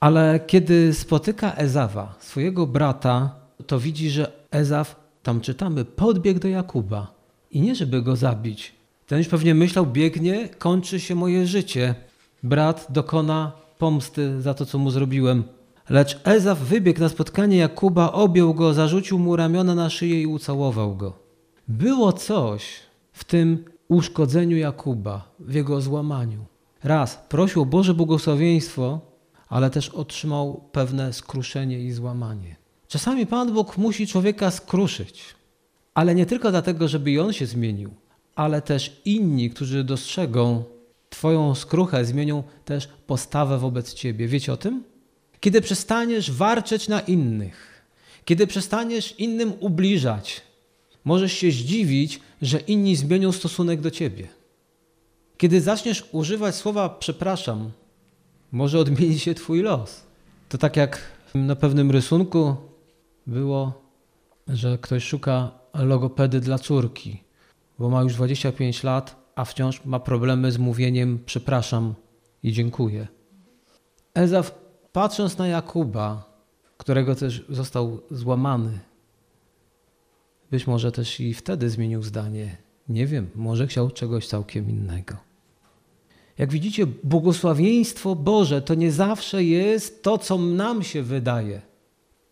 Ale 0.00 0.40
kiedy 0.46 0.94
spotyka 0.94 1.54
Ezawa, 1.54 2.14
swojego 2.20 2.66
brata, 2.66 3.45
to 3.66 3.80
widzi, 3.80 4.10
że 4.10 4.32
Ezaf, 4.50 4.96
tam 5.22 5.40
czytamy, 5.40 5.84
podbiegł 5.84 6.40
do 6.40 6.48
Jakuba. 6.48 7.14
I 7.50 7.60
nie 7.60 7.74
żeby 7.74 8.02
go 8.02 8.16
zabić. 8.16 8.74
Ten 9.06 9.18
już 9.18 9.28
pewnie 9.28 9.54
myślał, 9.54 9.86
biegnie, 9.86 10.48
kończy 10.48 11.00
się 11.00 11.14
moje 11.14 11.46
życie. 11.46 11.94
Brat 12.42 12.86
dokona 12.90 13.52
pomsty 13.78 14.42
za 14.42 14.54
to, 14.54 14.66
co 14.66 14.78
mu 14.78 14.90
zrobiłem. 14.90 15.44
Lecz 15.90 16.20
Ezaf 16.24 16.58
wybiegł 16.58 17.00
na 17.00 17.08
spotkanie 17.08 17.56
Jakuba, 17.56 18.12
objął 18.12 18.54
go, 18.54 18.74
zarzucił 18.74 19.18
mu 19.18 19.36
ramiona 19.36 19.74
na 19.74 19.90
szyję 19.90 20.22
i 20.22 20.26
ucałował 20.26 20.96
go. 20.96 21.12
Było 21.68 22.12
coś 22.12 22.62
w 23.12 23.24
tym 23.24 23.64
uszkodzeniu 23.88 24.56
Jakuba, 24.56 25.28
w 25.38 25.54
jego 25.54 25.80
złamaniu. 25.80 26.44
Raz 26.84 27.24
prosił 27.28 27.62
o 27.62 27.66
Boże 27.66 27.94
błogosławieństwo, 27.94 29.00
ale 29.48 29.70
też 29.70 29.88
otrzymał 29.88 30.64
pewne 30.72 31.12
skruszenie 31.12 31.80
i 31.80 31.92
złamanie. 31.92 32.56
Czasami 32.88 33.26
Pan 33.26 33.52
Bóg 33.52 33.78
musi 33.78 34.06
człowieka 34.06 34.50
skruszyć, 34.50 35.24
ale 35.94 36.14
nie 36.14 36.26
tylko 36.26 36.50
dlatego, 36.50 36.88
żeby 36.88 37.10
i 37.10 37.18
on 37.18 37.32
się 37.32 37.46
zmienił, 37.46 37.90
ale 38.34 38.62
też 38.62 39.00
inni, 39.04 39.50
którzy 39.50 39.84
dostrzegą 39.84 40.64
Twoją 41.10 41.54
skruchę, 41.54 42.04
zmienią 42.04 42.42
też 42.64 42.88
postawę 43.06 43.58
wobec 43.58 43.94
Ciebie. 43.94 44.28
Wiecie 44.28 44.52
o 44.52 44.56
tym? 44.56 44.84
Kiedy 45.40 45.60
przestaniesz 45.60 46.30
warczeć 46.30 46.88
na 46.88 47.00
innych, 47.00 47.84
kiedy 48.24 48.46
przestaniesz 48.46 49.14
innym 49.18 49.52
ubliżać, 49.60 50.42
możesz 51.04 51.32
się 51.32 51.50
zdziwić, 51.50 52.20
że 52.42 52.58
inni 52.60 52.96
zmienią 52.96 53.32
stosunek 53.32 53.80
do 53.80 53.90
Ciebie. 53.90 54.28
Kiedy 55.38 55.60
zaczniesz 55.60 56.08
używać 56.12 56.54
słowa 56.54 56.88
przepraszam, 56.88 57.70
może 58.52 58.78
odmieni 58.78 59.18
się 59.18 59.34
Twój 59.34 59.62
los. 59.62 60.02
To 60.48 60.58
tak 60.58 60.76
jak 60.76 60.98
na 61.34 61.56
pewnym 61.56 61.90
rysunku 61.90 62.56
było, 63.26 63.82
że 64.48 64.78
ktoś 64.78 65.04
szuka 65.04 65.50
logopedy 65.74 66.40
dla 66.40 66.58
córki, 66.58 67.22
bo 67.78 67.90
ma 67.90 68.02
już 68.02 68.14
25 68.14 68.82
lat, 68.82 69.16
a 69.34 69.44
wciąż 69.44 69.84
ma 69.84 70.00
problemy 70.00 70.52
z 70.52 70.58
mówieniem 70.58 71.18
przepraszam 71.26 71.94
i 72.42 72.52
dziękuję. 72.52 73.06
Ezaf, 74.14 74.54
patrząc 74.92 75.38
na 75.38 75.48
Jakuba, 75.48 76.36
którego 76.76 77.14
też 77.14 77.44
został 77.48 78.00
złamany, 78.10 78.78
być 80.50 80.66
może 80.66 80.92
też 80.92 81.20
i 81.20 81.34
wtedy 81.34 81.70
zmienił 81.70 82.02
zdanie. 82.02 82.56
Nie 82.88 83.06
wiem, 83.06 83.30
może 83.34 83.66
chciał 83.66 83.90
czegoś 83.90 84.26
całkiem 84.28 84.70
innego. 84.70 85.16
Jak 86.38 86.50
widzicie, 86.50 86.86
błogosławieństwo 86.86 88.16
Boże 88.16 88.62
to 88.62 88.74
nie 88.74 88.92
zawsze 88.92 89.44
jest 89.44 90.02
to, 90.02 90.18
co 90.18 90.38
nam 90.38 90.82
się 90.82 91.02
wydaje. 91.02 91.62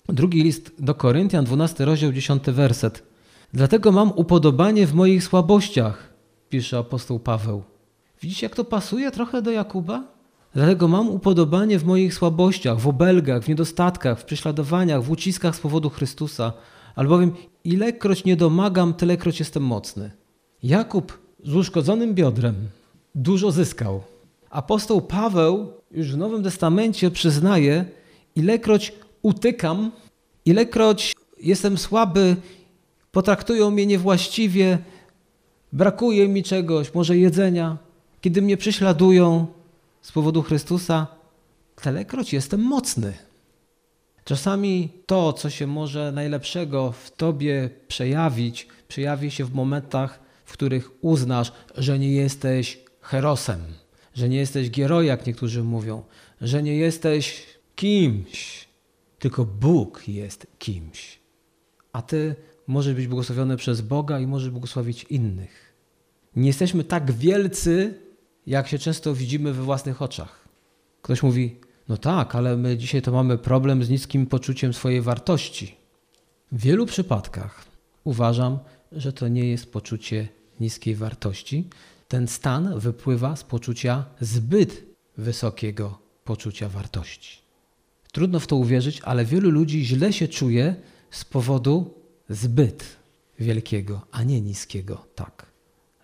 Drugi 0.09 0.43
list 0.43 0.73
do 0.79 0.95
Koryntian, 0.95 1.45
12 1.45 1.85
rozdział, 1.85 2.13
10 2.13 2.43
werset. 2.43 3.03
Dlatego 3.53 3.93
mam 3.93 4.13
upodobanie 4.17 4.87
w 4.87 4.95
moich 4.95 5.25
słabościach, 5.25 6.15
pisze 6.49 6.79
apostoł 6.79 7.19
Paweł. 7.19 7.63
Widzicie, 8.23 8.47
jak 8.47 8.57
to 8.57 8.65
pasuje 8.65 9.11
trochę 9.11 9.43
do 9.43 9.51
Jakuba? 9.51 10.05
Dlatego 10.55 10.89
mam 10.89 11.09
upodobanie 11.09 11.79
w 11.79 11.85
moich 11.85 12.15
słabościach, 12.15 12.79
w 12.79 12.89
obelgach, 12.89 13.43
w 13.43 13.49
niedostatkach, 13.49 14.21
w 14.21 14.25
prześladowaniach, 14.25 15.03
w 15.03 15.11
uciskach 15.11 15.57
z 15.57 15.61
powodu 15.61 15.91
Chrystusa, 15.91 16.53
albowiem 16.97 17.33
ilekroć 17.65 18.25
nie 18.25 18.37
domagam, 18.37 18.95
tylekroć 18.95 19.39
jestem 19.39 19.63
mocny. 19.63 20.11
Jakub 20.63 21.19
z 21.45 21.55
uszkodzonym 21.55 22.15
biodrem 22.15 22.55
dużo 23.15 23.51
zyskał. 23.51 24.03
Apostoł 24.51 25.03
Paweł 25.03 25.73
już 25.91 26.13
w 26.13 26.17
Nowym 26.17 26.43
Testamencie 26.43 27.11
przyznaje, 27.11 27.85
ilekroć 28.37 28.93
utykam, 29.25 29.91
ilekroć 30.45 31.13
jestem 31.41 31.79
słaby, 31.79 32.37
potraktują 33.13 33.71
mnie 33.71 33.87
niewłaściwie, 33.87 34.79
brakuje 35.73 36.29
mi 36.29 36.43
czegoś, 36.43 36.95
może 36.95 37.17
jedzenia, 37.17 37.79
kiedy 38.21 38.43
mnie 38.43 38.57
prześladują 38.57 39.47
z 40.03 40.13
powodu 40.13 40.43
Chrystusa, 40.43 41.07
tylekroć 41.83 42.33
jestem 42.33 42.61
mocny. 42.61 43.13
Czasami 44.25 44.89
to, 45.07 45.33
co 45.33 45.51
się 45.51 45.67
może 45.67 46.13
najlepszego 46.13 46.93
w 46.93 47.11
tobie 47.11 47.71
przejawić, 47.89 48.69
przejawi 48.89 49.31
się 49.31 49.45
w 49.45 49.55
momentach, 49.55 50.21
w 50.45 50.53
których 50.53 50.91
uznasz, 51.01 51.53
że 51.77 51.99
nie 51.99 52.13
jesteś 52.13 52.79
herosem, 53.01 53.61
że 54.15 54.29
nie 54.29 54.37
jesteś 54.37 54.71
gieroj, 54.71 55.07
jak 55.07 55.27
niektórzy 55.27 55.63
mówią, 55.63 56.03
że 56.41 56.63
nie 56.63 56.77
jesteś 56.77 57.47
kimś, 57.77 58.64
tylko 59.25 59.45
Bóg 59.45 60.09
jest 60.09 60.47
kimś. 60.59 61.19
A 61.93 62.03
ty 62.03 62.35
możesz 62.67 62.95
być 62.95 63.07
błogosławiony 63.07 63.57
przez 63.57 63.81
Boga 63.81 64.21
i 64.21 64.27
możesz 64.27 64.51
błogosławić 64.51 65.05
innych. 65.05 65.73
Nie 66.37 66.47
jesteśmy 66.47 66.85
tak 66.85 67.13
wielcy, 67.13 67.99
jak 68.47 68.69
się 68.69 68.79
często 68.79 69.15
widzimy 69.15 69.53
we 69.53 69.63
własnych 69.63 70.03
oczach. 70.03 70.49
Ktoś 71.03 71.23
mówi, 71.23 71.57
no 71.89 71.97
tak, 71.97 72.35
ale 72.35 72.57
my 72.57 72.77
dzisiaj 72.77 73.03
to 73.03 73.13
mamy 73.13 73.39
problem 73.39 73.85
z 73.85 73.91
niskim 73.91 74.27
poczuciem 74.27 74.75
swojej 74.75 75.01
wartości. 75.01 75.77
W 76.53 76.61
wielu 76.61 76.87
przypadkach 76.87 77.65
uważam, 78.05 78.59
że 78.93 79.13
to 79.13 79.29
nie 79.29 79.51
jest 79.51 79.73
poczucie 79.73 80.29
niskiej 80.61 80.95
wartości. 80.95 81.69
Ten 82.09 82.29
stan 82.29 82.79
wypływa 82.79 83.37
z 83.37 83.45
poczucia 83.45 84.05
zbyt 84.21 84.85
wysokiego 85.19 85.99
poczucia 86.25 86.69
wartości. 86.69 87.44
Trudno 88.15 88.41
w 88.41 88.47
to 88.47 88.57
uwierzyć, 88.57 89.01
ale 89.01 89.25
wielu 89.25 89.51
ludzi 89.51 89.85
źle 89.85 90.13
się 90.13 90.29
czuje 90.29 90.75
z 91.11 91.25
powodu 91.25 91.95
zbyt 92.29 92.97
wielkiego, 93.39 94.07
a 94.13 94.23
nie 94.23 94.41
niskiego. 94.41 95.07
Tak. 95.15 95.47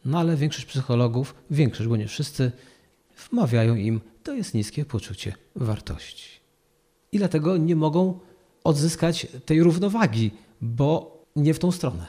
No 0.04 0.18
ale 0.18 0.36
większość 0.36 0.66
psychologów, 0.66 1.34
większość, 1.50 1.88
bo 1.88 1.96
nie 1.96 2.08
wszyscy, 2.08 2.52
wmawiają 3.30 3.74
im, 3.74 4.00
to 4.22 4.34
jest 4.34 4.54
niskie 4.54 4.84
poczucie 4.84 5.34
wartości. 5.56 6.28
I 7.12 7.18
dlatego 7.18 7.56
nie 7.56 7.76
mogą 7.76 8.18
odzyskać 8.64 9.26
tej 9.46 9.62
równowagi, 9.62 10.30
bo 10.60 11.18
nie 11.36 11.54
w 11.54 11.58
tą 11.58 11.72
stronę. 11.72 12.06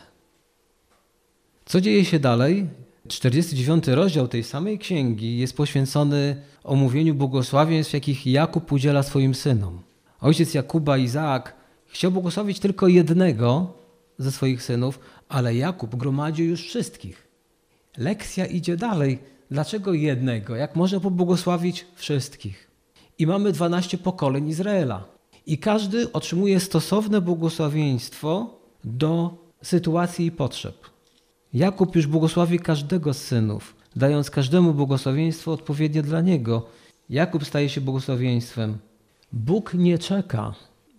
Co 1.65 1.81
dzieje 1.81 2.05
się 2.05 2.19
dalej? 2.19 2.67
49 3.07 3.87
rozdział 3.87 4.27
tej 4.27 4.43
samej 4.43 4.79
księgi 4.79 5.37
jest 5.37 5.57
poświęcony 5.57 6.41
omówieniu 6.63 7.15
błogosławieństw, 7.15 7.93
jakich 7.93 8.27
Jakub 8.27 8.71
udziela 8.71 9.03
swoim 9.03 9.35
synom. 9.35 9.90
Ojciec 10.21 10.53
Jakuba, 10.53 10.97
Izaak, 10.97 11.55
chciał 11.87 12.11
błogosławić 12.11 12.59
tylko 12.59 12.87
jednego 12.87 13.73
ze 14.17 14.31
swoich 14.31 14.63
synów, 14.63 14.99
ale 15.29 15.55
Jakub 15.55 15.95
gromadził 15.95 16.45
już 16.45 16.67
wszystkich. 16.67 17.27
Lekcja 17.97 18.45
idzie 18.45 18.77
dalej. 18.77 19.19
Dlaczego 19.51 19.93
jednego? 19.93 20.55
Jak 20.55 20.75
może 20.75 20.99
pobłogosławić 20.99 21.85
wszystkich? 21.95 22.71
I 23.19 23.27
mamy 23.27 23.51
12 23.51 23.97
pokoleń 23.97 24.47
Izraela. 24.47 25.03
I 25.45 25.57
każdy 25.57 26.11
otrzymuje 26.11 26.59
stosowne 26.59 27.21
błogosławieństwo 27.21 28.59
do 28.83 29.37
sytuacji 29.61 30.25
i 30.25 30.31
potrzeb. 30.31 30.75
Jakub 31.53 31.95
już 31.95 32.07
błogosławi 32.07 32.59
każdego 32.59 33.13
z 33.13 33.17
synów, 33.17 33.75
dając 33.95 34.29
każdemu 34.29 34.73
błogosławieństwo 34.73 35.51
odpowiednie 35.51 36.01
dla 36.01 36.21
niego. 36.21 36.65
Jakub 37.09 37.45
staje 37.45 37.69
się 37.69 37.81
błogosławieństwem. 37.81 38.77
Bóg 39.33 39.73
nie 39.73 39.97
czeka. 39.97 40.53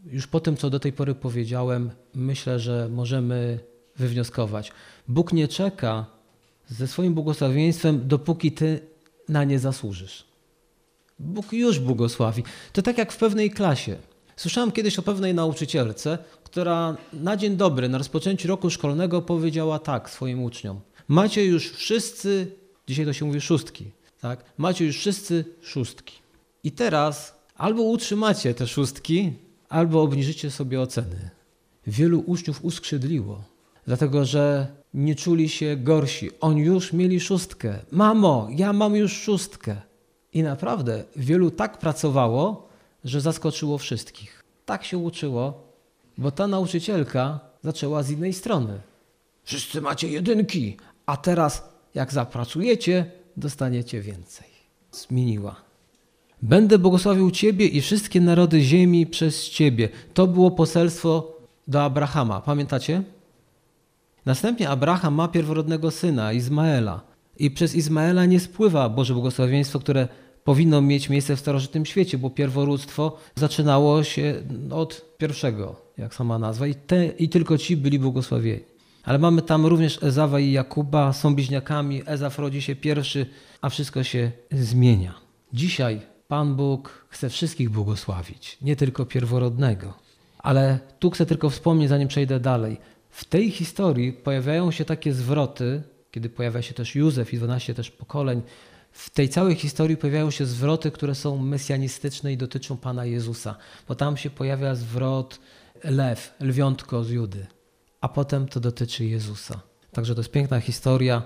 Już 0.07 0.27
po 0.27 0.41
tym, 0.41 0.57
co 0.57 0.71
do 0.71 0.81
tej 0.81 0.93
pory 0.93 1.15
powiedziałem, 1.15 1.91
myślę, 2.15 2.59
że 2.59 2.89
możemy 2.89 3.59
wywnioskować. 3.97 4.73
Bóg 5.09 5.33
nie 5.33 5.49
czeka 5.49 6.07
ze 6.69 6.89
swoim 6.89 7.15
błogosławieństwem, 7.15 8.09
dopóki 8.09 8.53
ty 8.53 8.81
na 9.29 9.45
nie 9.45 9.59
zasłużysz. 9.59 10.25
Bóg 11.19 11.53
już 11.53 11.79
błogosławi. 11.79 12.43
To 12.73 12.83
tak 12.83 12.99
jak 12.99 13.13
w 13.13 13.17
pewnej 13.17 13.51
klasie. 13.51 13.97
Słyszałem 14.37 14.73
kiedyś 14.73 14.99
o 14.99 15.03
pewnej 15.03 15.35
nauczycielce, 15.35 16.19
która 16.45 16.97
na 17.13 17.37
dzień 17.37 17.57
dobry, 17.57 17.89
na 17.89 17.99
rozpoczęciu 17.99 18.49
roku 18.49 18.71
szkolnego 18.71 19.23
powiedziała 19.23 19.79
tak 19.79 20.11
swoim 20.11 20.43
uczniom. 20.43 20.81
Macie 21.09 21.45
już 21.45 21.71
wszyscy, 21.71 22.53
dzisiaj 22.89 23.05
to 23.05 23.13
się 23.13 23.25
mówi 23.25 23.41
szóstki, 23.41 23.91
tak? 24.21 24.45
Macie 24.59 24.85
już 24.85 24.97
wszyscy 24.97 25.45
szóstki. 25.63 26.15
I 26.65 26.73
teraz 26.73 27.42
albo 27.63 27.83
utrzymacie 27.83 28.55
te 28.55 28.67
szóstki, 28.67 29.33
albo 29.69 30.03
obniżycie 30.03 30.51
sobie 30.51 30.81
oceny. 30.81 31.31
Wielu 31.87 32.23
uczniów 32.27 32.65
uskrzydliło, 32.65 33.45
dlatego 33.87 34.25
że 34.25 34.67
nie 34.95 35.15
czuli 35.15 35.49
się 35.49 35.77
gorsi. 35.77 36.31
Oni 36.41 36.61
już 36.63 36.93
mieli 36.93 37.21
szóstkę. 37.21 37.79
Mamo, 37.91 38.49
ja 38.57 38.73
mam 38.73 38.97
już 38.97 39.13
szóstkę. 39.13 39.77
I 40.33 40.43
naprawdę 40.43 41.05
wielu 41.17 41.51
tak 41.51 41.79
pracowało, 41.79 42.69
że 43.05 43.21
zaskoczyło 43.21 43.79
wszystkich. 43.79 44.43
Tak 44.65 44.85
się 44.85 44.99
uczyło, 44.99 45.73
bo 46.19 46.31
ta 46.31 46.47
nauczycielka 46.47 47.41
zaczęła 47.65 48.03
z 48.03 48.11
innej 48.11 48.33
strony. 48.33 48.81
Wszyscy 49.45 49.81
macie 49.81 50.09
jedynki, 50.09 50.77
a 51.07 51.17
teraz 51.17 51.69
jak 51.95 52.13
zapracujecie, 52.13 53.11
dostaniecie 53.37 54.01
więcej. 54.01 54.49
Zmieniła. 54.93 55.72
Będę 56.43 56.79
błogosławił 56.79 57.31
Ciebie 57.31 57.67
i 57.67 57.81
wszystkie 57.81 58.21
narody 58.21 58.61
ziemi 58.61 59.07
przez 59.07 59.51
Ciebie. 59.51 59.89
To 60.15 60.27
było 60.27 60.51
poselstwo 60.51 61.37
do 61.69 61.83
Abrahama. 61.83 62.41
Pamiętacie? 62.41 63.03
Następnie 64.27 64.69
Abraham 64.69 65.15
ma 65.15 65.29
pierworodnego 65.29 65.91
syna, 65.91 66.33
Izmaela. 66.33 67.01
I 67.39 67.51
przez 67.51 67.75
Izmaela 67.75 68.27
nie 68.27 68.41
spływa 68.41 68.89
Boże 68.89 69.15
błogosławieństwo, 69.15 69.81
które 69.81 70.09
powinno 70.45 70.81
mieć 70.81 71.09
miejsce 71.09 71.37
w 71.37 71.41
starożytnym 71.41 71.87
świecie, 71.87 72.19
bo 72.19 72.31
pierworództwo 72.31 73.17
zaczynało 73.35 74.05
się 74.05 74.35
od 74.71 75.17
pierwszego, 75.19 75.77
jak 75.99 76.15
sama 76.15 76.39
nazwa, 76.39 76.67
i, 76.67 76.75
te, 76.75 77.07
i 77.07 77.29
tylko 77.29 77.59
ci 77.59 77.77
byli 77.77 77.99
błogosławieni. 77.99 78.61
Ale 79.05 79.19
mamy 79.19 79.43
tam 79.43 79.67
również 79.67 80.03
Ezawa 80.03 80.41
i 80.41 80.53
Jakuba, 80.53 81.13
są 81.13 81.35
bliźniakami, 81.35 82.03
Ezaf 82.07 82.39
rodzi 82.39 82.63
się 82.63 82.77
pierwszy, 82.77 83.27
a 83.61 83.69
wszystko 83.69 84.05
się 84.05 84.31
zmienia. 84.51 85.15
Dzisiaj 85.53 86.12
Pan 86.33 86.55
Bóg 86.55 87.07
chce 87.09 87.29
wszystkich 87.29 87.71
błogosławić, 87.71 88.59
nie 88.63 88.77
tylko 88.77 89.07
pierworodnego. 89.07 89.95
Ale 90.39 90.79
tu 90.99 91.11
chcę 91.11 91.27
tylko 91.27 91.51
wspomnieć, 91.51 91.89
zanim 91.89 92.09
przejdę 92.09 92.41
dalej. 92.41 92.81
W 93.11 93.25
tej 93.25 93.51
historii 93.51 94.13
pojawiają 94.13 94.71
się 94.71 94.85
takie 94.85 95.13
zwroty, 95.13 95.83
kiedy 96.11 96.29
pojawia 96.29 96.63
się 96.63 96.75
też 96.75 96.95
Józef 96.95 97.35
i 97.35 97.37
12 97.37 97.75
też 97.75 97.91
pokoleń, 97.91 98.43
w 98.93 99.11
tej 99.11 99.29
całej 99.29 99.55
historii 99.55 99.97
pojawiają 99.97 100.31
się 100.31 100.47
zwroty, 100.47 100.91
które 100.91 101.15
są 101.15 101.37
mesjanistyczne 101.37 102.33
i 102.33 102.37
dotyczą 102.37 102.77
Pana 102.77 103.05
Jezusa, 103.05 103.57
bo 103.89 103.95
tam 103.95 104.17
się 104.17 104.31
pojawia 104.31 104.75
zwrot 104.75 105.39
lew, 105.85 106.35
lwiątko 106.41 107.05
z 107.05 107.11
Judy, 107.11 107.47
a 108.01 108.09
potem 108.09 108.49
to 108.49 108.61
dotyczy 108.61 109.05
Jezusa. 109.05 109.61
Także 109.91 110.15
to 110.15 110.21
jest 110.21 110.33
piękna 110.33 110.61
historia. 110.61 111.23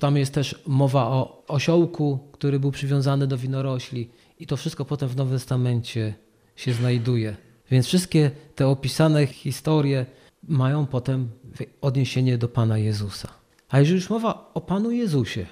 Tam 0.00 0.16
jest 0.16 0.34
też 0.34 0.62
mowa 0.66 1.06
o 1.06 1.44
osiołku, 1.48 2.18
który 2.32 2.60
był 2.60 2.70
przywiązany 2.70 3.26
do 3.26 3.38
winorośli 3.38 4.10
i 4.40 4.46
to 4.46 4.56
wszystko 4.56 4.84
potem 4.84 5.08
w 5.08 5.16
Nowym 5.16 5.38
Testamencie 5.38 6.14
się 6.56 6.72
znajduje. 6.72 7.36
Więc 7.70 7.86
wszystkie 7.86 8.30
te 8.54 8.68
opisane 8.68 9.26
historie 9.26 10.06
mają 10.48 10.86
potem 10.86 11.30
odniesienie 11.80 12.38
do 12.38 12.48
Pana 12.48 12.78
Jezusa. 12.78 13.28
A 13.68 13.78
jeżeli 13.78 13.96
już 13.96 14.10
mowa 14.10 14.50
o 14.54 14.60
Panu 14.60 14.90
Jezusie, 14.90 15.46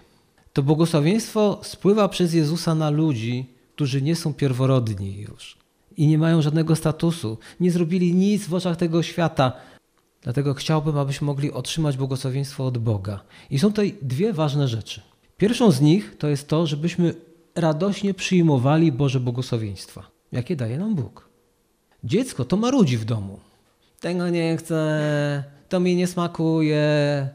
to 0.52 0.62
błogosławieństwo 0.62 1.60
spływa 1.62 2.08
przez 2.08 2.34
Jezusa 2.34 2.74
na 2.74 2.90
ludzi, 2.90 3.46
którzy 3.74 4.02
nie 4.02 4.16
są 4.16 4.34
pierworodni 4.34 5.20
już 5.20 5.58
i 5.96 6.06
nie 6.06 6.18
mają 6.18 6.42
żadnego 6.42 6.76
statusu, 6.76 7.38
nie 7.60 7.70
zrobili 7.70 8.14
nic 8.14 8.46
w 8.46 8.54
oczach 8.54 8.76
tego 8.76 9.02
świata. 9.02 9.52
Dlatego 10.22 10.54
chciałbym, 10.54 10.98
abyśmy 10.98 11.26
mogli 11.26 11.52
otrzymać 11.52 11.96
błogosławieństwo 11.96 12.66
od 12.66 12.78
Boga. 12.78 13.20
I 13.50 13.58
są 13.58 13.68
tutaj 13.68 13.94
dwie 14.02 14.32
ważne 14.32 14.68
rzeczy. 14.68 15.00
Pierwszą 15.36 15.70
z 15.70 15.80
nich 15.80 16.16
to 16.18 16.28
jest 16.28 16.48
to, 16.48 16.66
żebyśmy 16.66 17.14
radośnie 17.54 18.14
przyjmowali 18.14 18.92
Boże 18.92 19.20
błogosławieństwa, 19.20 20.10
jakie 20.32 20.56
daje 20.56 20.78
nam 20.78 20.94
Bóg. 20.94 21.28
Dziecko 22.04 22.44
to 22.44 22.56
marudzi 22.56 22.96
w 22.96 23.04
domu. 23.04 23.40
Tego 24.00 24.28
nie 24.28 24.56
chcę, 24.56 25.44
to 25.68 25.80
mi 25.80 25.96
nie 25.96 26.06
smakuje, 26.06 27.28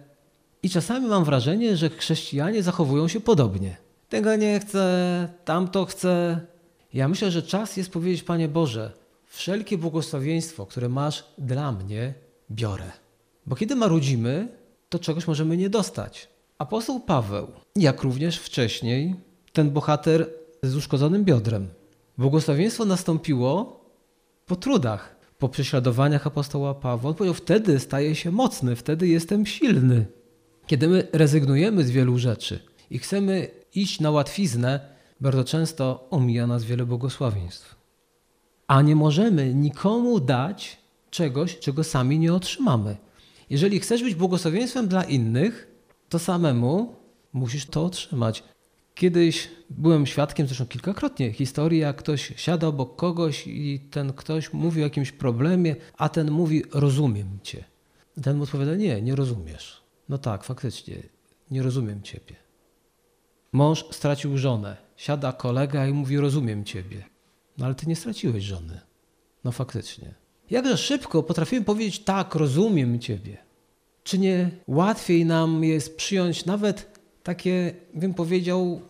I 0.64 0.70
czasami 0.70 1.08
mam 1.08 1.24
wrażenie, 1.24 1.78
że 1.78 1.90
chrześcijanie 1.90 2.64
zachowują 2.64 3.08
się 3.08 3.20
podobnie. 3.20 3.78
Tego 4.10 4.36
nie 4.36 4.60
chcę, 4.60 5.30
tamto 5.46 5.86
chcę. 5.86 6.40
Ja 6.94 7.08
myślę, 7.08 7.32
że 7.32 7.42
czas 7.42 7.78
jest 7.78 7.92
powiedzieć, 7.92 8.24
Panie 8.24 8.48
Boże, 8.48 8.92
wszelkie 9.26 9.78
błogosławieństwo, 9.78 10.66
które 10.66 10.90
masz 10.90 11.24
dla 11.38 11.72
mnie, 11.72 12.14
biorę. 12.52 12.92
Bo 13.46 13.56
kiedy 13.56 13.76
marudzimy, 13.76 14.48
to 14.90 15.00
czegoś 15.00 15.28
możemy 15.28 15.58
nie 15.58 15.70
dostać. 15.70 16.28
Apostoł 16.58 17.00
Paweł, 17.00 17.48
jak 17.76 18.04
również 18.04 18.38
wcześniej, 18.38 19.16
ten 19.54 19.72
bohater 19.72 20.30
z 20.64 20.76
uszkodzonym 20.76 21.26
biodrem. 21.26 21.68
Błogosławieństwo 22.18 22.86
nastąpiło 22.86 23.80
po 24.46 24.56
trudach, 24.56 25.16
po 25.38 25.50
prześladowaniach 25.50 26.28
apostoła 26.28 26.74
Pawła. 26.74 27.10
On 27.10 27.16
powiedział, 27.16 27.34
wtedy 27.34 27.80
staję 27.80 28.16
się 28.16 28.32
mocny, 28.32 28.76
wtedy 28.76 29.08
jestem 29.08 29.46
silny. 29.46 30.06
Kiedy 30.68 30.88
my 30.88 31.08
rezygnujemy 31.14 31.84
z 31.84 31.92
wielu 31.92 32.18
rzeczy 32.18 32.60
i 32.90 33.00
chcemy 33.00 33.48
iść 33.76 34.00
na 34.00 34.12
łatwiznę, 34.12 34.80
bardzo 35.22 35.44
często 35.44 36.08
omija 36.10 36.48
nas 36.48 36.64
wiele 36.64 36.86
błogosławieństw. 36.86 37.76
A 38.68 38.82
nie 38.82 38.96
możemy 38.96 39.54
nikomu 39.54 40.20
dać 40.20 40.78
czegoś, 41.10 41.60
czego 41.60 41.84
sami 41.84 42.20
nie 42.20 42.34
otrzymamy. 42.34 42.98
Jeżeli 43.50 43.80
chcesz 43.80 44.04
być 44.04 44.16
błogosławieństwem 44.16 44.88
dla 44.88 45.04
innych, 45.04 45.68
to 46.10 46.20
samemu 46.20 46.96
musisz 47.34 47.66
to 47.66 47.86
otrzymać. 47.86 48.44
Kiedyś 48.96 49.50
byłem 49.70 50.06
świadkiem, 50.06 50.48
zresztą 50.48 50.66
kilkakrotnie, 50.66 51.34
historii, 51.34 51.80
jak 51.80 51.96
ktoś 51.96 52.34
siada 52.36 52.68
obok 52.68 52.96
kogoś 52.96 53.48
i 53.48 53.80
ten 53.92 54.14
ktoś 54.14 54.54
mówi 54.54 54.82
o 54.82 54.84
jakimś 54.84 55.12
problemie, 55.12 55.76
a 55.98 56.10
ten 56.10 56.32
mówi: 56.32 56.64
Rozumiem 56.72 57.40
cię. 57.44 57.64
Ten 58.24 58.38
mu 58.38 58.44
odpowiada: 58.44 58.76
Nie, 58.76 59.02
nie 59.02 59.16
rozumiesz. 59.16 59.84
No 60.10 60.18
tak, 60.18 60.44
faktycznie, 60.44 61.04
nie 61.52 61.64
rozumiem 61.64 62.02
ciebie. 62.02 62.36
Mąż 63.52 63.86
stracił 63.92 64.38
żonę. 64.38 64.78
Siada 64.98 65.32
kolega 65.32 65.88
i 65.88 65.94
mówi: 65.94 66.18
Rozumiem 66.18 66.66
ciebie. 66.66 67.04
No 67.58 67.66
ale 67.66 67.76
ty 67.76 67.86
nie 67.88 67.96
straciłeś 67.96 68.44
żony. 68.44 68.80
No 69.44 69.52
faktycznie. 69.52 70.14
Jakże 70.50 70.78
szybko 70.78 71.24
potrafimy 71.24 71.66
powiedzieć: 71.66 72.00
Tak, 72.00 72.36
rozumiem 72.36 73.00
ciebie. 73.00 73.38
Czy 74.04 74.18
nie 74.20 74.52
łatwiej 74.68 75.26
nam 75.26 75.64
jest 75.64 75.98
przyjąć 75.98 76.46
nawet 76.46 76.93
takie, 77.24 77.74
bym 77.94 78.14
powiedział, 78.14 78.82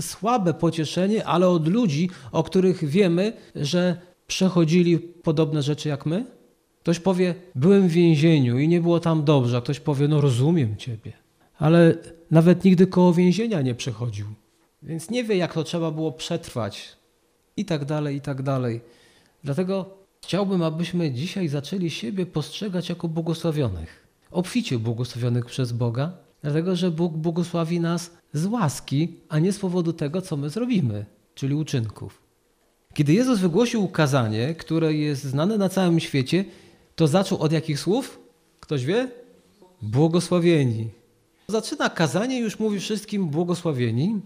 słabe 0.00 0.54
pocieszenie, 0.54 1.24
ale 1.24 1.48
od 1.48 1.68
ludzi, 1.68 2.10
o 2.32 2.42
których 2.42 2.84
wiemy, 2.84 3.32
że 3.54 3.96
przechodzili 4.26 4.98
podobne 4.98 5.62
rzeczy 5.62 5.88
jak 5.88 6.06
my? 6.06 6.24
Ktoś 6.80 7.00
powie, 7.00 7.34
byłem 7.54 7.88
w 7.88 7.92
więzieniu 7.92 8.58
i 8.58 8.68
nie 8.68 8.80
było 8.80 9.00
tam 9.00 9.24
dobrze, 9.24 9.56
a 9.56 9.60
ktoś 9.60 9.80
powie, 9.80 10.08
no 10.08 10.20
rozumiem 10.20 10.76
ciebie. 10.76 11.12
Ale 11.58 11.96
nawet 12.30 12.64
nigdy 12.64 12.86
koło 12.86 13.12
więzienia 13.12 13.62
nie 13.62 13.74
przechodził, 13.74 14.26
więc 14.82 15.10
nie 15.10 15.24
wie, 15.24 15.36
jak 15.36 15.54
to 15.54 15.64
trzeba 15.64 15.90
było 15.90 16.12
przetrwać 16.12 16.96
i 17.56 17.64
tak 17.64 17.84
dalej, 17.84 18.16
i 18.16 18.20
tak 18.20 18.42
dalej. 18.42 18.80
Dlatego 19.44 19.90
chciałbym, 20.22 20.62
abyśmy 20.62 21.10
dzisiaj 21.10 21.48
zaczęli 21.48 21.90
siebie 21.90 22.26
postrzegać 22.26 22.88
jako 22.88 23.08
błogosławionych, 23.08 24.06
obficie 24.30 24.78
błogosławionych 24.78 25.46
przez 25.46 25.72
Boga, 25.72 26.12
dlatego 26.42 26.76
że 26.76 26.90
Bóg 26.90 27.12
błogosławi 27.16 27.80
nas 27.80 28.10
z 28.32 28.46
łaski, 28.46 29.16
a 29.28 29.38
nie 29.38 29.52
z 29.52 29.58
powodu 29.58 29.92
tego, 29.92 30.22
co 30.22 30.36
my 30.36 30.50
zrobimy, 30.50 31.04
czyli 31.34 31.54
uczynków. 31.54 32.22
Kiedy 32.94 33.12
Jezus 33.12 33.38
wygłosił 33.38 33.84
ukazanie, 33.84 34.54
które 34.54 34.94
jest 34.94 35.24
znane 35.24 35.58
na 35.58 35.68
całym 35.68 36.00
świecie, 36.00 36.44
to 36.96 37.06
zaczął 37.06 37.38
od 37.38 37.52
jakich 37.52 37.78
słów? 37.80 38.20
Ktoś 38.60 38.84
wie? 38.84 39.08
Błogosławieni. 39.82 40.88
Zaczyna 41.48 41.90
kazanie, 41.90 42.40
już 42.40 42.58
mówi 42.58 42.80
wszystkim 42.80 43.28
błogosławieni. 43.28 44.20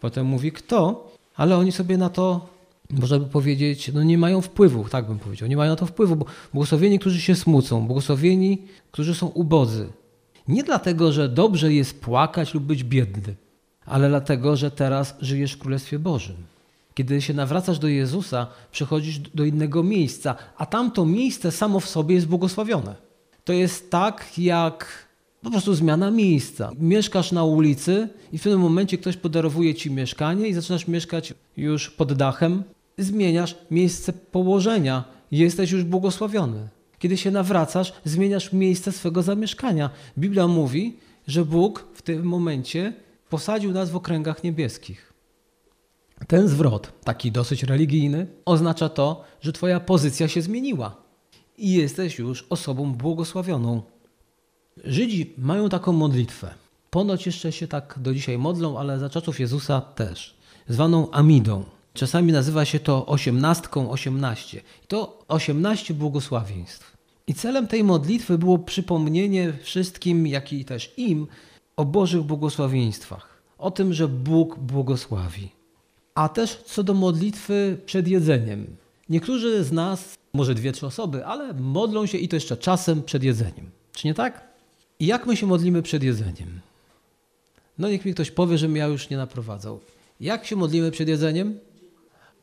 Potem 0.00 0.26
mówi 0.26 0.52
kto, 0.52 1.10
ale 1.36 1.56
oni 1.56 1.72
sobie 1.72 1.98
na 1.98 2.10
to, 2.10 2.46
można 2.90 3.18
by 3.18 3.26
powiedzieć, 3.26 3.90
no 3.94 4.02
nie 4.02 4.18
mają 4.18 4.40
wpływu, 4.40 4.84
tak 4.84 5.06
bym 5.06 5.18
powiedział. 5.18 5.48
Nie 5.48 5.56
mają 5.56 5.70
na 5.70 5.76
to 5.76 5.86
wpływu, 5.86 6.16
bo 6.16 6.26
błogosławieni, 6.52 6.98
którzy 6.98 7.20
się 7.20 7.34
smucą, 7.34 7.86
błogosławieni, 7.86 8.62
którzy 8.90 9.14
są 9.14 9.26
ubodzy. 9.26 9.88
Nie 10.48 10.62
dlatego, 10.62 11.12
że 11.12 11.28
dobrze 11.28 11.72
jest 11.72 12.00
płakać 12.00 12.54
lub 12.54 12.64
być 12.64 12.84
biedny, 12.84 13.34
ale 13.86 14.08
dlatego, 14.08 14.56
że 14.56 14.70
teraz 14.70 15.14
żyjesz 15.20 15.52
w 15.52 15.58
Królestwie 15.58 15.98
Bożym. 15.98 16.36
Kiedy 16.94 17.22
się 17.22 17.34
nawracasz 17.34 17.78
do 17.78 17.88
Jezusa, 17.88 18.46
przechodzisz 18.72 19.18
do 19.18 19.44
innego 19.44 19.82
miejsca, 19.82 20.36
a 20.56 20.66
tamto 20.66 21.06
miejsce 21.06 21.52
samo 21.52 21.80
w 21.80 21.88
sobie 21.88 22.14
jest 22.14 22.26
błogosławione. 22.26 22.94
To 23.44 23.52
jest 23.52 23.90
tak, 23.90 24.38
jak 24.38 25.08
po 25.42 25.50
prostu 25.50 25.74
zmiana 25.74 26.10
miejsca. 26.10 26.70
Mieszkasz 26.80 27.32
na 27.32 27.44
ulicy 27.44 28.08
i 28.32 28.38
w 28.38 28.42
pewnym 28.42 28.60
momencie 28.60 28.98
ktoś 28.98 29.16
podarowuje 29.16 29.74
ci 29.74 29.90
mieszkanie 29.90 30.48
i 30.48 30.54
zaczynasz 30.54 30.88
mieszkać 30.88 31.34
już 31.56 31.90
pod 31.90 32.12
dachem. 32.12 32.62
Zmieniasz 32.98 33.56
miejsce 33.70 34.12
położenia. 34.12 35.04
Jesteś 35.30 35.70
już 35.70 35.84
błogosławiony. 35.84 36.68
Kiedy 36.98 37.16
się 37.16 37.30
nawracasz, 37.30 37.92
zmieniasz 38.04 38.52
miejsce 38.52 38.92
swego 38.92 39.22
zamieszkania. 39.22 39.90
Biblia 40.18 40.46
mówi, 40.48 40.98
że 41.26 41.44
Bóg 41.44 41.86
w 41.94 42.02
tym 42.02 42.24
momencie 42.24 42.92
posadził 43.28 43.72
nas 43.72 43.90
w 43.90 43.96
okręgach 43.96 44.44
niebieskich. 44.44 45.12
Ten 46.26 46.48
zwrot, 46.48 46.92
taki 47.04 47.32
dosyć 47.32 47.62
religijny, 47.62 48.26
oznacza 48.44 48.88
to, 48.88 49.24
że 49.40 49.52
Twoja 49.52 49.80
pozycja 49.80 50.28
się 50.28 50.42
zmieniła 50.42 50.96
i 51.58 51.72
jesteś 51.72 52.18
już 52.18 52.46
osobą 52.50 52.92
błogosławioną. 52.92 53.82
Żydzi 54.84 55.34
mają 55.38 55.68
taką 55.68 55.92
modlitwę. 55.92 56.54
Ponoć 56.90 57.26
jeszcze 57.26 57.52
się 57.52 57.68
tak 57.68 57.98
do 58.02 58.14
dzisiaj 58.14 58.38
modlą, 58.38 58.78
ale 58.78 58.98
za 58.98 59.10
czasów 59.10 59.40
Jezusa 59.40 59.80
też, 59.80 60.36
zwaną 60.68 61.10
Amidą. 61.10 61.64
Czasami 61.98 62.32
nazywa 62.32 62.64
się 62.64 62.80
to 62.80 63.06
osiemnastką 63.06 63.90
osiemnaście. 63.90 64.60
To 64.88 65.24
osiemnaście 65.28 65.94
błogosławieństw. 65.94 66.96
I 67.26 67.34
celem 67.34 67.66
tej 67.66 67.84
modlitwy 67.84 68.38
było 68.38 68.58
przypomnienie 68.58 69.52
wszystkim, 69.62 70.26
jak 70.26 70.52
i 70.52 70.64
też 70.64 70.94
im, 70.96 71.26
o 71.76 71.84
Bożych 71.84 72.22
błogosławieństwach. 72.22 73.42
O 73.58 73.70
tym, 73.70 73.94
że 73.94 74.08
Bóg 74.08 74.58
błogosławi. 74.58 75.48
A 76.14 76.28
też 76.28 76.62
co 76.66 76.82
do 76.82 76.94
modlitwy 76.94 77.78
przed 77.86 78.08
jedzeniem. 78.08 78.66
Niektórzy 79.08 79.64
z 79.64 79.72
nas, 79.72 80.14
może 80.32 80.54
dwie, 80.54 80.72
trzy 80.72 80.86
osoby, 80.86 81.26
ale 81.26 81.54
modlą 81.54 82.06
się 82.06 82.18
i 82.18 82.28
to 82.28 82.36
jeszcze 82.36 82.56
czasem 82.56 83.02
przed 83.02 83.22
jedzeniem. 83.22 83.70
Czy 83.92 84.06
nie 84.06 84.14
tak? 84.14 84.48
I 85.00 85.06
jak 85.06 85.26
my 85.26 85.36
się 85.36 85.46
modlimy 85.46 85.82
przed 85.82 86.02
jedzeniem? 86.02 86.60
No 87.78 87.88
niech 87.88 88.04
mi 88.04 88.14
ktoś 88.14 88.30
powie, 88.30 88.58
żebym 88.58 88.76
ja 88.76 88.86
już 88.86 89.10
nie 89.10 89.16
naprowadzał. 89.16 89.80
Jak 90.20 90.46
się 90.46 90.56
modlimy 90.56 90.90
przed 90.90 91.08
jedzeniem? 91.08 91.58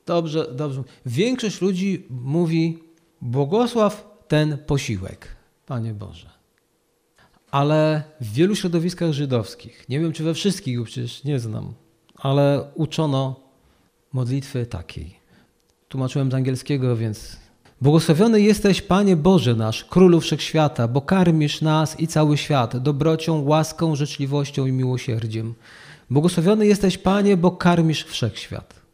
Dobrze, 0.05 0.47
dobrze. 0.53 0.83
Większość 1.05 1.61
ludzi 1.61 2.07
mówi, 2.09 2.79
błogosław 3.21 4.17
ten 4.27 4.57
posiłek, 4.57 5.27
Panie 5.65 5.93
Boże. 5.93 6.29
Ale 7.51 8.03
w 8.21 8.33
wielu 8.33 8.55
środowiskach 8.55 9.11
żydowskich, 9.11 9.89
nie 9.89 9.99
wiem 9.99 10.11
czy 10.11 10.23
we 10.23 10.33
wszystkich, 10.33 10.79
bo 10.79 10.85
przecież 10.85 11.23
nie 11.23 11.39
znam, 11.39 11.73
ale 12.15 12.71
uczono 12.75 13.39
modlitwy 14.13 14.65
takiej. 14.65 15.15
Tłumaczyłem 15.89 16.31
z 16.31 16.33
angielskiego, 16.33 16.95
więc 16.95 17.37
Błogosławiony 17.81 18.41
jesteś, 18.41 18.81
Panie 18.81 19.15
Boże 19.15 19.55
nasz, 19.55 19.85
Królu 19.85 20.21
Wszechświata, 20.21 20.87
bo 20.87 21.01
karmisz 21.01 21.61
nas 21.61 21.99
i 21.99 22.07
cały 22.07 22.37
świat 22.37 22.77
dobrocią, 22.77 23.41
łaską, 23.41 23.95
życzliwością 23.95 24.65
i 24.65 24.71
miłosierdziem. 24.71 25.53
Błogosławiony 26.09 26.67
jesteś, 26.67 26.97
Panie, 26.97 27.37
bo 27.37 27.51
karmisz 27.51 28.03
Wszechświat. 28.03 28.84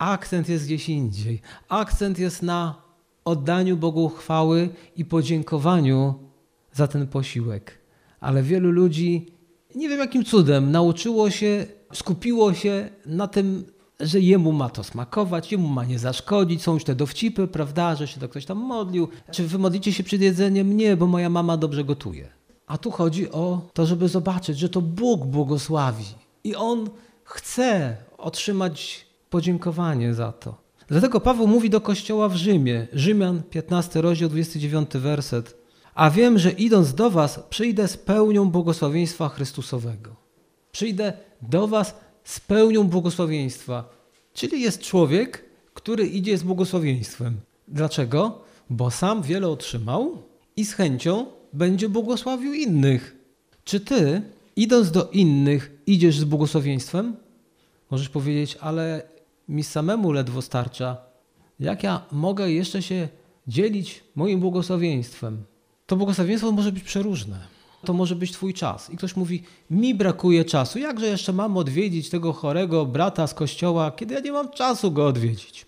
Akcent 0.00 0.48
jest 0.48 0.64
gdzieś 0.64 0.88
indziej. 0.88 1.40
Akcent 1.68 2.18
jest 2.18 2.42
na 2.42 2.82
oddaniu 3.24 3.76
Bogu 3.76 4.08
chwały 4.08 4.68
i 4.96 5.04
podziękowaniu 5.04 6.14
za 6.72 6.86
ten 6.86 7.06
posiłek. 7.06 7.78
Ale 8.20 8.42
wielu 8.42 8.70
ludzi, 8.70 9.26
nie 9.74 9.88
wiem 9.88 9.98
jakim 9.98 10.24
cudem, 10.24 10.70
nauczyło 10.70 11.30
się, 11.30 11.66
skupiło 11.92 12.54
się 12.54 12.90
na 13.06 13.28
tym, 13.28 13.64
że 14.00 14.20
jemu 14.20 14.52
ma 14.52 14.70
to 14.70 14.84
smakować, 14.84 15.52
jemu 15.52 15.68
ma 15.68 15.84
nie 15.84 15.98
zaszkodzić. 15.98 16.62
Są 16.62 16.74
już 16.74 16.84
te 16.84 16.94
dowcipy, 16.94 17.46
prawda, 17.46 17.96
że 17.96 18.08
się 18.08 18.20
to 18.20 18.28
ktoś 18.28 18.46
tam 18.46 18.58
modlił. 18.58 19.08
Czy 19.30 19.46
wy 19.46 19.58
modlicie 19.58 19.92
się 19.92 20.02
przed 20.02 20.20
jedzeniem? 20.20 20.76
Nie, 20.76 20.96
bo 20.96 21.06
moja 21.06 21.30
mama 21.30 21.56
dobrze 21.56 21.84
gotuje. 21.84 22.28
A 22.66 22.78
tu 22.78 22.90
chodzi 22.90 23.30
o 23.30 23.68
to, 23.72 23.86
żeby 23.86 24.08
zobaczyć, 24.08 24.58
że 24.58 24.68
to 24.68 24.80
Bóg 24.80 25.26
błogosławi. 25.26 26.04
I 26.44 26.56
On 26.56 26.90
chce 27.24 27.96
otrzymać 28.18 29.09
podziękowanie 29.30 30.14
za 30.14 30.32
to. 30.32 30.70
Dlatego 30.88 31.20
Paweł 31.20 31.46
mówi 31.46 31.70
do 31.70 31.80
kościoła 31.80 32.28
w 32.28 32.36
Rzymie, 32.36 32.86
Rzymian 32.92 33.42
15 33.42 34.00
rozdział 34.00 34.28
29 34.28 34.90
werset. 34.90 35.56
A 35.94 36.10
wiem, 36.10 36.38
że 36.38 36.50
idąc 36.50 36.94
do 36.94 37.10
was 37.10 37.40
przyjdę 37.50 37.88
z 37.88 37.96
pełnią 37.96 38.50
błogosławieństwa 38.50 39.28
Chrystusowego. 39.28 40.16
Przyjdę 40.72 41.12
do 41.42 41.68
was 41.68 41.94
z 42.24 42.40
pełnią 42.40 42.84
błogosławieństwa. 42.84 43.88
Czyli 44.34 44.60
jest 44.60 44.82
człowiek, 44.82 45.44
który 45.74 46.06
idzie 46.06 46.38
z 46.38 46.42
błogosławieństwem. 46.42 47.40
Dlaczego? 47.68 48.40
Bo 48.70 48.90
sam 48.90 49.22
wiele 49.22 49.48
otrzymał 49.48 50.22
i 50.56 50.64
z 50.64 50.72
chęcią 50.72 51.26
będzie 51.52 51.88
błogosławił 51.88 52.52
innych. 52.54 53.16
Czy 53.64 53.80
ty, 53.80 54.22
idąc 54.56 54.90
do 54.90 55.10
innych, 55.10 55.82
idziesz 55.86 56.18
z 56.18 56.24
błogosławieństwem? 56.24 57.16
Możesz 57.90 58.08
powiedzieć, 58.08 58.58
ale 58.60 59.02
mi 59.50 59.64
samemu 59.64 60.12
ledwo 60.12 60.42
starcza. 60.42 60.96
Jak 61.60 61.82
ja 61.82 62.06
mogę 62.12 62.50
jeszcze 62.50 62.82
się 62.82 63.08
dzielić 63.46 64.04
moim 64.14 64.40
błogosławieństwem? 64.40 65.44
To 65.86 65.96
błogosławieństwo 65.96 66.52
może 66.52 66.72
być 66.72 66.84
przeróżne. 66.84 67.38
To 67.84 67.92
może 67.92 68.16
być 68.16 68.32
Twój 68.32 68.54
czas. 68.54 68.90
I 68.90 68.96
ktoś 68.96 69.16
mówi: 69.16 69.42
Mi 69.70 69.94
brakuje 69.94 70.44
czasu. 70.44 70.78
Jakże 70.78 71.06
jeszcze 71.06 71.32
mam 71.32 71.56
odwiedzić 71.56 72.10
tego 72.10 72.32
chorego 72.32 72.86
brata 72.86 73.26
z 73.26 73.34
kościoła, 73.34 73.90
kiedy 73.90 74.14
ja 74.14 74.20
nie 74.20 74.32
mam 74.32 74.50
czasu 74.50 74.92
go 74.92 75.06
odwiedzić? 75.06 75.66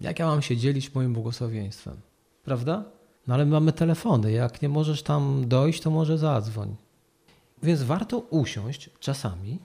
Jak 0.00 0.18
ja 0.18 0.26
mam 0.26 0.42
się 0.42 0.56
dzielić 0.56 0.94
moim 0.94 1.12
błogosławieństwem? 1.12 1.96
Prawda? 2.44 2.84
No 3.26 3.34
ale 3.34 3.44
my 3.44 3.50
mamy 3.50 3.72
telefony. 3.72 4.32
Jak 4.32 4.62
nie 4.62 4.68
możesz 4.68 5.02
tam 5.02 5.48
dojść, 5.48 5.80
to 5.80 5.90
może 5.90 6.18
zadzwoń. 6.18 6.76
Więc 7.62 7.82
warto 7.82 8.18
usiąść 8.18 8.90
czasami 9.00 9.58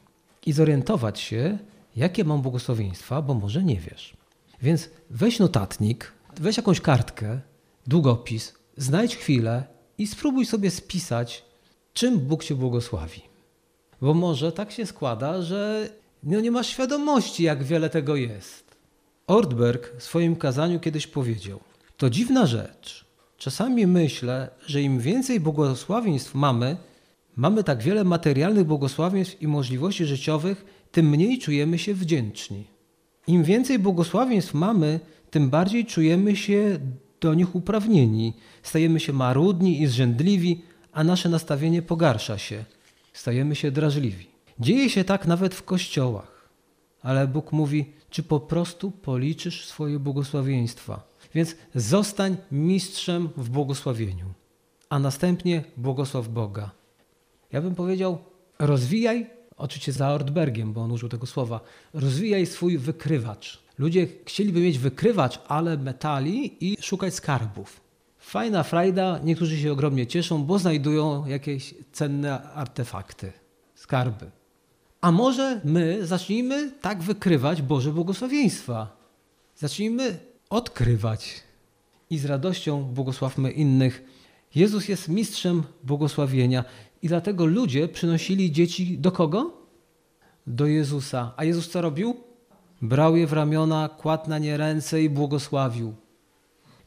i 0.46 0.54
zorientować 0.54 1.20
się, 1.20 1.58
jakie 1.96 2.24
mam 2.24 2.42
błogosławieństwa, 2.42 3.22
bo 3.22 3.34
może 3.34 3.64
nie 3.64 3.80
wiesz. 3.80 4.18
Więc 4.62 4.90
weź 5.10 5.40
notatnik, 5.40 6.12
weź 6.40 6.58
jakąś 6.58 6.82
kartkę, 6.82 7.42
długopis, 7.88 8.54
znajdź 8.78 9.16
chwilę 9.16 9.64
i 9.98 10.08
spróbuj 10.08 10.46
sobie 10.46 10.72
spisać, 10.72 11.46
czym 11.94 12.20
Bóg 12.20 12.44
cię 12.44 12.56
błogosławi. 12.56 13.22
Bo 14.02 14.14
może 14.14 14.52
tak 14.52 14.72
się 14.72 14.86
składa, 14.86 15.42
że 15.42 15.90
no 16.24 16.40
nie 16.40 16.52
masz 16.52 16.68
świadomości, 16.68 17.44
jak 17.44 17.64
wiele 17.64 17.90
tego 17.90 18.16
jest. 18.16 18.76
Ortberg 19.28 19.98
w 19.98 20.04
swoim 20.04 20.36
kazaniu 20.36 20.80
kiedyś 20.80 21.08
powiedział: 21.08 21.60
To 21.98 22.10
dziwna 22.10 22.46
rzecz. 22.46 23.06
Czasami 23.38 23.88
myślę, 23.88 24.50
że 24.66 24.82
im 24.82 25.00
więcej 25.00 25.40
błogosławieństw 25.40 26.36
mamy, 26.36 26.78
mamy 27.36 27.64
tak 27.64 27.82
wiele 27.82 28.04
materialnych 28.04 28.66
błogosławieństw 28.66 29.42
i 29.42 29.48
możliwości 29.48 30.06
życiowych, 30.06 30.66
tym 30.94 31.10
mniej 31.10 31.40
czujemy 31.40 31.80
się 31.80 31.94
wdzięczni. 31.94 32.64
Im 33.28 33.44
więcej 33.44 33.80
błogosławieństw 33.80 34.54
mamy, 34.54 35.00
tym 35.32 35.50
bardziej 35.50 35.86
czujemy 35.86 36.36
się 36.36 36.80
do 37.22 37.34
nich 37.34 37.56
uprawnieni. 37.56 38.34
Stajemy 38.64 39.00
się 39.00 39.14
marudni 39.14 39.82
i 39.82 39.88
zrzędliwi, 39.88 40.62
a 40.92 41.04
nasze 41.04 41.30
nastawienie 41.30 41.82
pogarsza 41.82 42.38
się. 42.38 42.66
Stajemy 43.14 43.56
się 43.56 43.72
drażliwi. 43.72 44.28
Dzieje 44.60 44.90
się 44.90 45.04
tak 45.04 45.28
nawet 45.28 45.56
w 45.56 45.64
kościołach. 45.64 46.50
Ale 47.02 47.28
Bóg 47.28 47.52
mówi, 47.52 47.86
czy 48.10 48.24
po 48.24 48.40
prostu 48.40 48.92
policzysz 48.92 49.66
swoje 49.66 50.00
błogosławieństwa. 50.00 51.04
Więc 51.36 51.56
zostań 51.76 52.38
mistrzem 52.52 53.30
w 53.38 53.50
błogosławieniu, 53.50 54.26
a 54.90 55.00
następnie 55.00 55.64
błogosław 55.78 56.28
Boga. 56.28 56.72
Ja 57.52 57.62
bym 57.62 57.76
powiedział, 57.76 58.18
rozwijaj, 58.60 59.30
oczywiście 59.58 59.92
za 59.92 60.10
Ortbergiem, 60.10 60.74
bo 60.74 60.82
on 60.82 60.92
użył 60.92 61.10
tego 61.10 61.28
słowa, 61.28 61.60
rozwijaj 61.94 62.46
swój 62.46 62.78
wykrywacz. 62.78 63.64
Ludzie 63.78 64.08
chcieliby 64.26 64.60
mieć 64.60 64.80
wykrywacz, 64.80 65.40
ale 65.48 65.78
metali 65.78 66.58
i 66.66 66.78
szukać 66.82 67.14
skarbów. 67.14 67.82
Fajna 68.18 68.64
frajda, 68.64 69.20
niektórzy 69.24 69.58
się 69.58 69.72
ogromnie 69.72 70.08
cieszą, 70.08 70.44
bo 70.44 70.60
znajdują 70.60 71.26
jakieś 71.26 71.74
cenne 71.92 72.44
artefakty, 72.54 73.34
skarby. 73.76 74.32
A 75.02 75.12
może 75.12 75.62
my 75.64 76.08
zacznijmy 76.08 76.72
tak 76.82 77.04
wykrywać 77.04 77.62
Boże 77.62 77.92
błogosławieństwa. 77.92 78.98
Zacznijmy 79.56 80.20
odkrywać 80.50 81.44
i 82.10 82.18
z 82.18 82.26
radością 82.26 82.84
błogosławmy 82.84 83.52
innych. 83.52 84.04
Jezus 84.56 84.88
jest 84.88 85.08
mistrzem 85.08 85.64
błogosławienia 85.84 86.64
i 87.04 87.08
dlatego 87.08 87.46
ludzie 87.46 87.88
przynosili 87.88 88.52
dzieci 88.52 88.98
do 88.98 89.12
kogo? 89.12 89.54
Do 90.48 90.66
Jezusa. 90.66 91.34
A 91.38 91.44
Jezus 91.44 91.70
co 91.70 91.82
robił? 91.82 92.16
Brał 92.82 93.16
je 93.16 93.28
w 93.28 93.34
ramiona, 93.34 93.90
kładł 93.90 94.30
na 94.30 94.40
nie 94.40 94.58
ręce 94.58 95.04
i 95.04 95.10
błogosławił. 95.10 95.94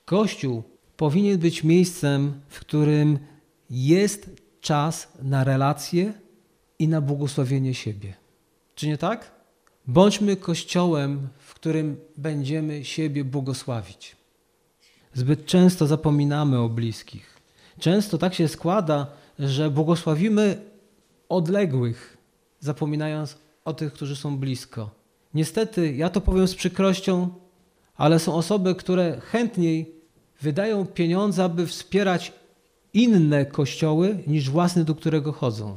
Kościół 0.05 0.63
powinien 0.97 1.39
być 1.39 1.65
miejscem, 1.65 2.41
w 2.49 2.61
którym 2.61 3.19
jest 3.71 4.31
czas 4.61 5.09
na 5.23 5.45
relacje 5.45 6.13
i 6.79 6.89
na 6.89 7.01
błogosławienie 7.01 7.75
siebie. 7.75 8.15
Czy 8.75 8.89
nie 8.89 8.99
tak? 8.99 9.31
Bądźmy 9.87 10.37
kościołem, 10.37 11.29
w 11.39 11.55
którym 11.55 11.97
będziemy 12.17 12.85
siebie 12.85 13.25
błogosławić. 13.25 14.17
Zbyt 15.15 15.47
często 15.47 15.87
zapominamy 15.87 16.59
o 16.59 16.69
bliskich. 16.69 17.37
Często 17.79 18.19
tak 18.19 18.35
się 18.35 18.49
składa, 18.49 19.07
że 19.38 19.70
błogosławimy 19.70 20.61
odległych, 21.29 22.16
zapominając 22.61 23.37
o 23.64 23.75
tych, 23.75 23.92
którzy 23.92 24.16
są 24.16 24.38
blisko. 24.38 24.90
Niestety, 25.35 25.94
ja 25.94 26.11
to 26.11 26.20
powiem 26.20 26.49
z 26.49 26.55
przykrością, 26.55 27.29
ale 27.96 28.18
są 28.18 28.35
osoby, 28.35 28.75
które 28.75 29.20
chętniej 29.20 29.94
wydają 30.40 30.87
pieniądze, 30.87 31.44
aby 31.44 31.66
wspierać 31.66 32.33
inne 32.94 33.46
kościoły 33.46 34.18
niż 34.27 34.51
własny, 34.51 34.85
do 34.85 34.94
którego 34.94 35.33
chodzą. 35.33 35.77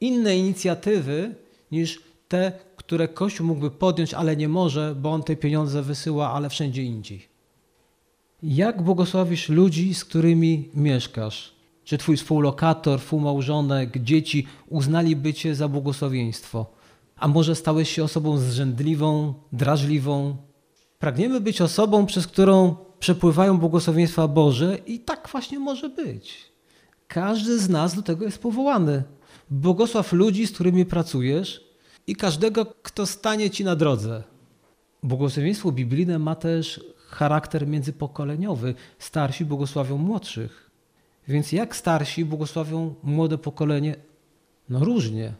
Inne 0.00 0.36
inicjatywy 0.36 1.34
niż 1.72 2.02
te, 2.28 2.52
które 2.76 3.08
Kościół 3.08 3.46
mógłby 3.46 3.70
podjąć, 3.70 4.14
ale 4.14 4.36
nie 4.36 4.48
może, 4.48 4.94
bo 4.94 5.12
on 5.12 5.22
te 5.22 5.36
pieniądze 5.36 5.82
wysyła, 5.82 6.32
ale 6.32 6.50
wszędzie 6.50 6.82
indziej. 6.82 7.28
Jak 8.42 8.82
błogosławisz 8.82 9.48
ludzi, 9.48 9.94
z 9.94 10.04
którymi 10.04 10.68
mieszkasz? 10.74 11.55
Czy 11.86 11.98
twój 11.98 12.16
współlokator, 12.16 13.00
współmałżonek, 13.00 13.98
dzieci 13.98 14.46
uznaliby 14.68 15.34
cię 15.34 15.54
za 15.54 15.68
błogosławieństwo? 15.68 16.66
A 17.16 17.28
może 17.28 17.54
stałeś 17.54 17.90
się 17.90 18.04
osobą 18.04 18.38
zrzędliwą, 18.38 19.34
drażliwą? 19.52 20.36
Pragniemy 20.98 21.40
być 21.40 21.60
osobą, 21.60 22.06
przez 22.06 22.26
którą 22.26 22.76
przepływają 22.98 23.58
błogosławieństwa 23.58 24.28
Boże 24.28 24.78
i 24.86 25.00
tak 25.00 25.28
właśnie 25.32 25.58
może 25.58 25.88
być. 25.88 26.52
Każdy 27.08 27.58
z 27.58 27.68
nas 27.68 27.94
do 27.94 28.02
tego 28.02 28.24
jest 28.24 28.38
powołany. 28.38 29.02
Błogosław 29.50 30.12
ludzi, 30.12 30.46
z 30.46 30.52
którymi 30.52 30.86
pracujesz 30.86 31.64
i 32.06 32.16
każdego, 32.16 32.66
kto 32.82 33.06
stanie 33.06 33.50
ci 33.50 33.64
na 33.64 33.76
drodze. 33.76 34.22
Błogosławieństwo 35.02 35.72
biblijne 35.72 36.18
ma 36.18 36.34
też 36.34 36.80
charakter 37.08 37.66
międzypokoleniowy. 37.66 38.74
Starsi 38.98 39.44
błogosławią 39.44 39.98
młodszych. 39.98 40.65
Więc 41.28 41.52
jak 41.52 41.76
starsi 41.76 42.24
błogosławią 42.24 42.94
młode 43.02 43.38
pokolenie? 43.38 43.96
No 44.68 44.84
różnie, 44.84 45.32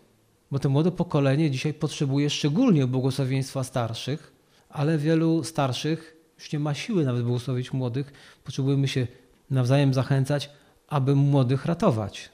bo 0.51 0.59
to 0.59 0.69
młode 0.69 0.91
pokolenie 0.91 1.51
dzisiaj 1.51 1.75
potrzebuje 1.75 2.31
szczególnie 2.31 2.87
błogosławieństwa 2.87 3.65
starszych, 3.65 4.33
ale 4.69 4.99
wielu 4.99 5.45
starszych 5.45 6.17
już 6.39 6.53
nie 6.53 6.59
ma 6.59 6.75
siły 6.75 7.05
nawet 7.05 7.23
błogosławić 7.23 7.73
młodych. 7.73 8.13
Potrzebujemy 8.45 8.89
się 8.89 9.07
nawzajem 9.51 9.95
zachęcać, 9.95 10.51
aby 10.89 11.15
młodych 11.15 11.67
ratować. 11.67 12.31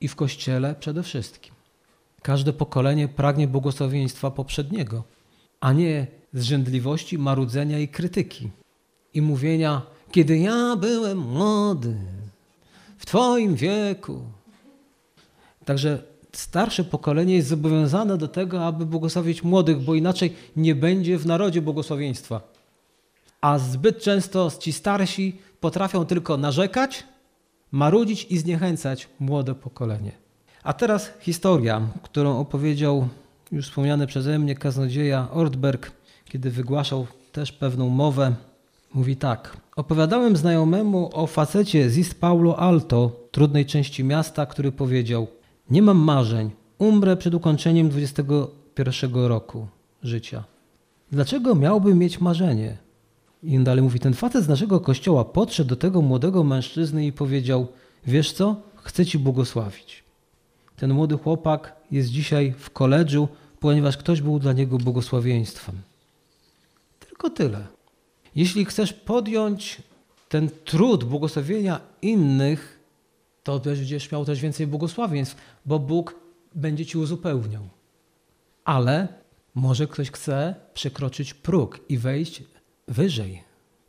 I 0.00 0.08
w 0.08 0.16
kościele 0.16 0.74
przede 0.80 1.02
wszystkim. 1.02 1.54
Każde 2.22 2.52
pokolenie 2.52 3.08
pragnie 3.08 3.48
błogosławieństwa 3.48 4.30
poprzedniego, 4.30 5.04
a 5.60 5.72
nie 5.72 6.06
zrzędliwości, 6.32 7.18
marudzenia 7.18 7.78
i 7.78 7.88
krytyki. 7.88 8.50
I 9.14 9.22
mówienia, 9.22 9.82
kiedy 10.10 10.38
ja 10.38 10.76
byłem 10.76 11.18
młody, 11.18 11.96
w 13.04 13.06
Twoim 13.06 13.54
wieku. 13.54 14.20
Także 15.64 16.02
starsze 16.32 16.84
pokolenie 16.84 17.34
jest 17.34 17.48
zobowiązane 17.48 18.18
do 18.18 18.28
tego, 18.28 18.66
aby 18.66 18.86
błogosławić 18.86 19.42
młodych, 19.42 19.80
bo 19.80 19.94
inaczej 19.94 20.36
nie 20.56 20.74
będzie 20.74 21.18
w 21.18 21.26
narodzie 21.26 21.62
błogosławieństwa. 21.62 22.40
A 23.40 23.58
zbyt 23.58 24.02
często 24.02 24.50
ci 24.58 24.72
starsi 24.72 25.38
potrafią 25.60 26.06
tylko 26.06 26.36
narzekać, 26.36 27.04
marudzić 27.70 28.26
i 28.30 28.38
zniechęcać 28.38 29.08
młode 29.20 29.54
pokolenie. 29.54 30.12
A 30.62 30.72
teraz 30.72 31.10
historia, 31.20 31.80
którą 32.02 32.38
opowiedział 32.38 33.08
już 33.52 33.68
wspomniany 33.68 34.06
przeze 34.06 34.38
mnie 34.38 34.54
kaznodzieja 34.54 35.28
Ortberg, 35.30 35.92
kiedy 36.24 36.50
wygłaszał 36.50 37.06
też 37.32 37.52
pewną 37.52 37.88
mowę. 37.88 38.34
Mówi 38.94 39.16
tak. 39.16 39.56
Opowiadałem 39.76 40.36
znajomemu 40.36 41.10
o 41.12 41.26
facecie 41.26 41.90
z 41.90 41.98
East 41.98 42.20
Paulo 42.20 42.58
Alto, 42.58 43.28
trudnej 43.30 43.66
części 43.66 44.04
miasta, 44.04 44.46
który 44.46 44.72
powiedział: 44.72 45.26
Nie 45.70 45.82
mam 45.82 45.98
marzeń, 45.98 46.50
umrę 46.78 47.16
przed 47.16 47.34
ukończeniem 47.34 47.88
21 47.88 49.14
roku 49.14 49.66
życia. 50.02 50.44
Dlaczego 51.12 51.54
miałbym 51.54 51.98
mieć 51.98 52.20
marzenie? 52.20 52.76
I 53.42 53.58
dalej 53.58 53.82
mówi: 53.82 54.00
Ten 54.00 54.14
facet 54.14 54.44
z 54.44 54.48
naszego 54.48 54.80
kościoła 54.80 55.24
podszedł 55.24 55.68
do 55.68 55.76
tego 55.76 56.02
młodego 56.02 56.44
mężczyzny 56.44 57.06
i 57.06 57.12
powiedział: 57.12 57.66
Wiesz 58.06 58.32
co, 58.32 58.56
chcę 58.76 59.06
ci 59.06 59.18
błogosławić. 59.18 60.04
Ten 60.76 60.92
młody 60.92 61.16
chłopak 61.16 61.76
jest 61.90 62.08
dzisiaj 62.08 62.54
w 62.58 62.70
koledżu, 62.70 63.28
ponieważ 63.60 63.96
ktoś 63.96 64.20
był 64.20 64.38
dla 64.38 64.52
niego 64.52 64.78
błogosławieństwem. 64.78 65.74
Tylko 67.00 67.30
tyle. 67.30 67.73
Jeśli 68.34 68.64
chcesz 68.64 68.92
podjąć 68.92 69.82
ten 70.28 70.50
trud 70.64 71.04
błogosławienia 71.04 71.80
innych, 72.02 72.80
to 73.42 73.58
będziesz 73.58 74.12
miał 74.12 74.24
też 74.24 74.40
więcej 74.40 74.66
błogosławieństw, 74.66 75.36
bo 75.66 75.78
Bóg 75.78 76.14
będzie 76.54 76.86
ci 76.86 76.98
uzupełniał. 76.98 77.68
Ale 78.64 79.08
może 79.54 79.86
ktoś 79.86 80.10
chce 80.10 80.54
przekroczyć 80.74 81.34
próg 81.34 81.80
i 81.88 81.98
wejść 81.98 82.42
wyżej. 82.88 83.42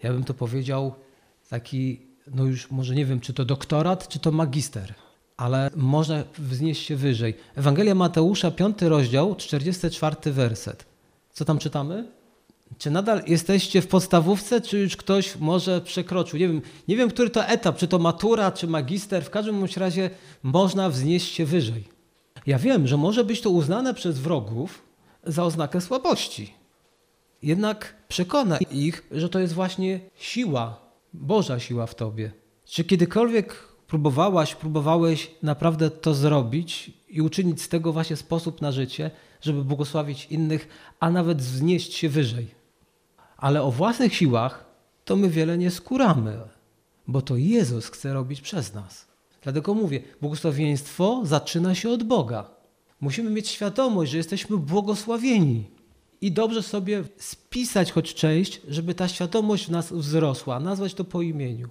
Ja 0.04 0.14
bym 0.14 0.24
to 0.24 0.34
powiedział 0.34 0.96
taki, 1.50 2.02
no 2.28 2.44
już 2.44 2.72
może 2.72 2.96
nie 2.96 3.06
wiem, 3.06 3.20
czy 3.20 3.34
to 3.34 3.46
doktorat, 3.46 4.08
czy 4.08 4.20
to 4.20 4.32
magister, 4.32 4.94
ale 5.38 5.72
można 5.76 6.24
wznieść 6.38 6.86
się 6.86 6.96
wyżej. 6.96 7.34
Ewangelia 7.56 7.96
Mateusza, 7.96 8.52
5 8.52 8.82
rozdział, 8.82 9.36
44 9.36 10.32
werset. 10.32 10.86
Co 11.34 11.46
tam 11.46 11.60
czytamy? 11.60 12.08
Czy 12.78 12.92
nadal 12.92 13.24
jesteście 13.28 13.82
w 13.82 13.88
podstawówce, 13.88 14.62
czy 14.62 14.80
już 14.80 14.98
ktoś 14.98 15.36
może 15.36 15.82
przekroczył? 15.82 16.40
Nie 16.40 16.48
wiem, 16.48 16.62
nie 16.88 16.96
wiem, 16.96 17.10
który 17.10 17.30
to 17.30 17.46
etap, 17.46 17.78
czy 17.78 17.88
to 17.88 18.00
matura, 18.00 18.52
czy 18.52 18.68
magister. 18.68 19.24
W 19.24 19.30
każdym 19.30 19.66
razie 19.78 20.10
można 20.44 20.90
wznieść 20.90 21.34
się 21.34 21.46
wyżej. 21.46 21.84
Ja 22.46 22.60
wiem, 22.60 22.88
że 22.88 22.98
może 22.98 23.24
być 23.24 23.42
to 23.42 23.50
uznane 23.50 23.94
przez 23.94 24.20
wrogów 24.20 24.82
za 25.24 25.44
oznakę 25.44 25.82
słabości. 25.82 26.54
Jednak 27.44 27.96
przekona 28.08 28.58
ich, 28.72 29.04
że 29.12 29.30
to 29.30 29.40
jest 29.40 29.54
właśnie 29.54 30.00
siła, 30.16 30.86
Boża 31.14 31.60
siła 31.60 31.86
w 31.86 31.96
tobie. 31.96 32.32
Czy 32.66 32.84
kiedykolwiek 32.84 33.68
próbowałaś, 33.88 34.56
próbowałeś 34.56 35.32
naprawdę 35.44 35.90
to 35.90 36.14
zrobić 36.14 36.92
i 37.10 37.22
uczynić 37.22 37.62
z 37.62 37.70
tego 37.70 37.94
właśnie 37.94 38.16
sposób 38.16 38.62
na 38.62 38.72
życie, 38.72 39.12
żeby 39.46 39.64
błogosławić 39.64 40.28
innych, 40.30 40.68
a 41.00 41.10
nawet 41.10 41.42
wznieść 41.42 41.94
się 41.94 42.10
wyżej? 42.10 42.48
Ale 43.38 43.64
o 43.64 43.72
własnych 43.72 44.16
siłach 44.16 44.66
to 45.06 45.16
my 45.16 45.30
wiele 45.30 45.58
nie 45.58 45.72
skóramy, 45.72 46.38
bo 47.08 47.22
to 47.22 47.38
Jezus 47.38 47.88
chce 47.88 48.14
robić 48.14 48.42
przez 48.42 48.74
nas. 48.74 49.08
Dlatego 49.42 49.74
mówię, 49.74 50.02
błogosławieństwo 50.22 51.22
zaczyna 51.24 51.76
się 51.76 51.90
od 51.90 52.04
Boga. 52.04 52.50
Musimy 53.02 53.30
mieć 53.30 53.48
świadomość, 53.50 54.12
że 54.12 54.18
jesteśmy 54.18 54.58
błogosławieni 54.58 55.70
i 56.22 56.32
dobrze 56.32 56.64
sobie 56.64 57.04
spisać 57.18 57.92
choć 57.92 58.14
część, 58.14 58.62
żeby 58.68 58.96
ta 58.96 59.08
świadomość 59.08 59.66
w 59.66 59.72
nas 59.72 59.94
wzrosła, 59.94 60.60
nazwać 60.60 60.94
to 60.94 61.04
po 61.04 61.22
imieniu. 61.22 61.70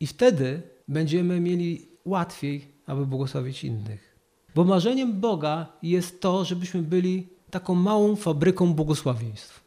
I 0.00 0.06
wtedy 0.06 0.62
będziemy 0.88 1.40
mieli 1.40 1.88
łatwiej, 2.04 2.68
aby 2.86 3.06
błogosławić 3.06 3.64
innych. 3.64 4.07
Bo 4.54 4.64
marzeniem 4.64 5.20
Boga 5.20 5.66
jest 5.82 6.20
to, 6.20 6.44
żebyśmy 6.44 6.82
byli 6.82 7.28
taką 7.50 7.74
małą 7.74 8.16
fabryką 8.16 8.74
błogosławieństw. 8.74 9.60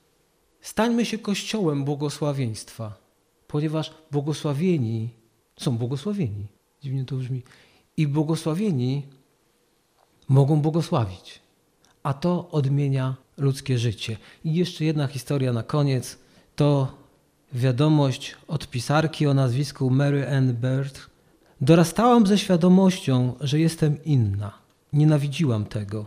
Stańmy 0.61 1.05
się 1.05 1.17
kościołem 1.17 1.85
błogosławieństwa, 1.85 2.97
ponieważ 3.47 3.93
błogosławieni 4.11 5.09
są 5.59 5.77
błogosławieni. 5.77 6.47
Dziwnie 6.81 7.05
to 7.05 7.15
brzmi. 7.15 7.41
I 7.97 8.07
błogosławieni 8.07 9.03
mogą 10.27 10.61
błogosławić, 10.61 11.39
a 12.03 12.13
to 12.13 12.49
odmienia 12.51 13.15
ludzkie 13.37 13.77
życie. 13.77 14.17
I 14.45 14.53
jeszcze 14.53 14.85
jedna 14.85 15.07
historia 15.07 15.53
na 15.53 15.63
koniec. 15.63 16.17
To 16.55 16.93
wiadomość 17.53 18.35
od 18.47 18.67
pisarki 18.67 19.27
o 19.27 19.33
nazwisku 19.33 19.89
Mary 19.89 20.29
Ann 20.29 20.53
Bird. 20.53 21.09
Dorastałam 21.61 22.27
ze 22.27 22.37
świadomością, 22.37 23.33
że 23.41 23.59
jestem 23.59 24.03
inna. 24.03 24.60
Nienawidziłam 24.93 25.65
tego. 25.65 26.05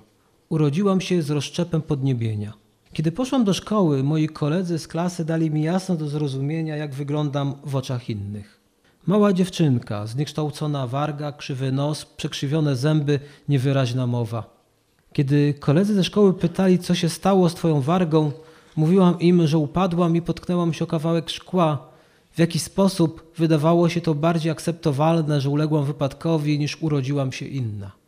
Urodziłam 0.48 1.00
się 1.00 1.22
z 1.22 1.30
rozszczepem 1.30 1.82
podniebienia. 1.82 2.52
Kiedy 2.92 3.12
poszłam 3.12 3.44
do 3.44 3.54
szkoły, 3.54 4.02
moi 4.02 4.28
koledzy 4.28 4.78
z 4.78 4.88
klasy 4.88 5.24
dali 5.24 5.50
mi 5.50 5.62
jasno 5.62 5.96
do 5.96 6.08
zrozumienia, 6.08 6.76
jak 6.76 6.94
wyglądam 6.94 7.54
w 7.64 7.76
oczach 7.76 8.10
innych. 8.10 8.60
Mała 9.06 9.32
dziewczynka, 9.32 10.06
zniekształcona 10.06 10.86
warga, 10.86 11.32
krzywy 11.32 11.72
nos, 11.72 12.04
przekrzywione 12.04 12.76
zęby, 12.76 13.20
niewyraźna 13.48 14.06
mowa. 14.06 14.64
Kiedy 15.12 15.54
koledzy 15.54 15.94
ze 15.94 16.04
szkoły 16.04 16.34
pytali, 16.34 16.78
co 16.78 16.94
się 16.94 17.08
stało 17.08 17.48
z 17.48 17.54
twoją 17.54 17.80
wargą, 17.80 18.32
mówiłam 18.76 19.20
im, 19.20 19.46
że 19.46 19.58
upadłam 19.58 20.16
i 20.16 20.22
potknęłam 20.22 20.72
się 20.72 20.84
o 20.84 20.86
kawałek 20.86 21.30
szkła. 21.30 21.88
W 22.32 22.38
jaki 22.38 22.58
sposób 22.58 23.32
wydawało 23.36 23.88
się 23.88 24.00
to 24.00 24.14
bardziej 24.14 24.52
akceptowalne, 24.52 25.40
że 25.40 25.50
uległam 25.50 25.84
wypadkowi, 25.84 26.58
niż 26.58 26.82
urodziłam 26.82 27.32
się 27.32 27.46
inna. 27.46 28.03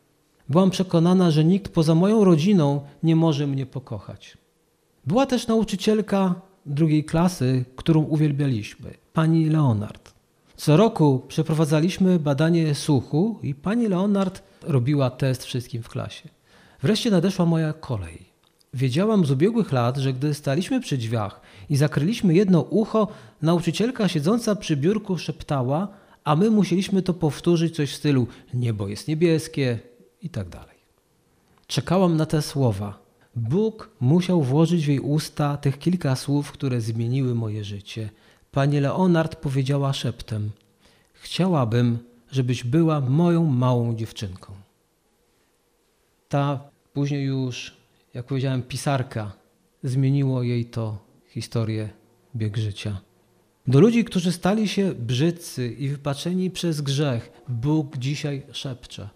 Byłam 0.48 0.70
przekonana, 0.70 1.30
że 1.30 1.44
nikt 1.44 1.72
poza 1.72 1.94
moją 1.94 2.24
rodziną 2.24 2.80
nie 3.02 3.16
może 3.16 3.46
mnie 3.46 3.66
pokochać. 3.66 4.38
Była 5.06 5.26
też 5.26 5.46
nauczycielka 5.46 6.34
drugiej 6.66 7.04
klasy, 7.04 7.64
którą 7.76 8.02
uwielbialiśmy, 8.02 8.94
pani 9.12 9.48
Leonard. 9.48 10.14
Co 10.56 10.76
roku 10.76 11.22
przeprowadzaliśmy 11.28 12.18
badanie 12.18 12.74
słuchu 12.74 13.38
i 13.42 13.54
pani 13.54 13.88
Leonard 13.88 14.42
robiła 14.62 15.10
test 15.10 15.44
wszystkim 15.44 15.82
w 15.82 15.88
klasie. 15.88 16.28
Wreszcie 16.82 17.10
nadeszła 17.10 17.46
moja 17.46 17.72
kolej. 17.72 18.26
Wiedziałam 18.74 19.26
z 19.26 19.30
ubiegłych 19.30 19.72
lat, 19.72 19.96
że 19.96 20.12
gdy 20.12 20.34
staliśmy 20.34 20.80
przy 20.80 20.96
drzwiach 20.96 21.40
i 21.70 21.76
zakryliśmy 21.76 22.34
jedno 22.34 22.60
ucho, 22.60 23.08
nauczycielka 23.42 24.08
siedząca 24.08 24.56
przy 24.56 24.76
biurku 24.76 25.18
szeptała, 25.18 25.88
a 26.24 26.36
my 26.36 26.50
musieliśmy 26.50 27.02
to 27.02 27.14
powtórzyć 27.14 27.76
coś 27.76 27.90
w 27.92 27.96
stylu 27.96 28.26
niebo 28.54 28.88
jest 28.88 29.08
niebieskie 29.08 29.78
i 30.26 30.28
tak 30.28 30.48
dalej. 30.48 30.76
Czekałam 31.66 32.16
na 32.16 32.26
te 32.26 32.42
słowa. 32.42 32.98
Bóg 33.36 33.90
musiał 34.00 34.42
włożyć 34.42 34.86
w 34.86 34.88
jej 34.88 35.00
usta 35.00 35.56
tych 35.56 35.78
kilka 35.78 36.16
słów, 36.16 36.52
które 36.52 36.80
zmieniły 36.80 37.34
moje 37.34 37.64
życie. 37.64 38.10
Pani 38.52 38.80
Leonard 38.80 39.36
powiedziała 39.36 39.92
szeptem: 39.92 40.50
Chciałabym, 41.12 41.98
żebyś 42.30 42.64
była 42.64 43.00
moją 43.00 43.44
małą 43.44 43.96
dziewczynką. 43.96 44.52
Ta 46.28 46.60
później 46.92 47.24
już, 47.24 47.76
jak 48.14 48.26
powiedziałem, 48.26 48.62
pisarka, 48.62 49.32
zmieniło 49.82 50.42
jej 50.42 50.64
to 50.64 50.98
historię, 51.28 51.88
bieg 52.36 52.56
życia. 52.56 53.00
Do 53.66 53.80
ludzi, 53.80 54.04
którzy 54.04 54.32
stali 54.32 54.68
się 54.68 54.94
brzydcy 54.94 55.72
i 55.72 55.88
wypaczeni 55.88 56.50
przez 56.50 56.80
grzech, 56.80 57.42
Bóg 57.48 57.96
dzisiaj 57.96 58.42
szepcze. 58.52 59.15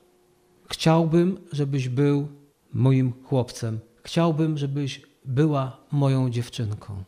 Chciałbym, 0.70 1.38
żebyś 1.52 1.88
był 1.88 2.28
moim 2.72 3.12
chłopcem. 3.24 3.80
Chciałbym, 4.02 4.58
żebyś 4.58 5.02
była 5.24 5.76
moją 5.92 6.30
dziewczynką. 6.30 7.04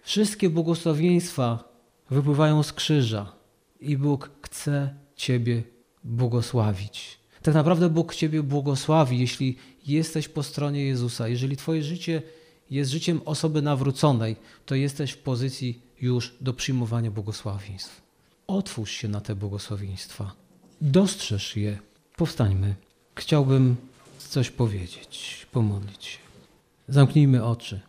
Wszystkie 0.00 0.50
błogosławieństwa 0.50 1.68
wypływają 2.10 2.62
z 2.62 2.72
krzyża 2.72 3.32
i 3.80 3.96
Bóg 3.96 4.30
chce 4.42 4.94
Ciebie 5.16 5.62
błogosławić. 6.04 7.18
Tak 7.42 7.54
naprawdę 7.54 7.88
Bóg 7.88 8.14
Ciebie 8.14 8.42
błogosławi, 8.42 9.18
jeśli 9.18 9.56
jesteś 9.86 10.28
po 10.28 10.42
stronie 10.42 10.84
Jezusa. 10.84 11.28
Jeżeli 11.28 11.56
Twoje 11.56 11.82
życie 11.82 12.22
jest 12.70 12.90
życiem 12.90 13.20
osoby 13.24 13.62
nawróconej, 13.62 14.36
to 14.66 14.74
jesteś 14.74 15.10
w 15.10 15.18
pozycji 15.18 15.82
już 16.00 16.34
do 16.40 16.52
przyjmowania 16.54 17.10
błogosławieństw. 17.10 18.02
Otwórz 18.46 18.90
się 18.90 19.08
na 19.08 19.20
te 19.20 19.34
błogosławieństwa. 19.34 20.32
Dostrzeż 20.80 21.56
je. 21.56 21.78
Powstańmy. 22.16 22.85
Chciałbym 23.18 23.76
coś 24.18 24.50
powiedzieć, 24.50 25.46
pomodlić 25.52 26.04
się. 26.04 26.18
Zamknijmy 26.88 27.44
oczy. 27.44 27.80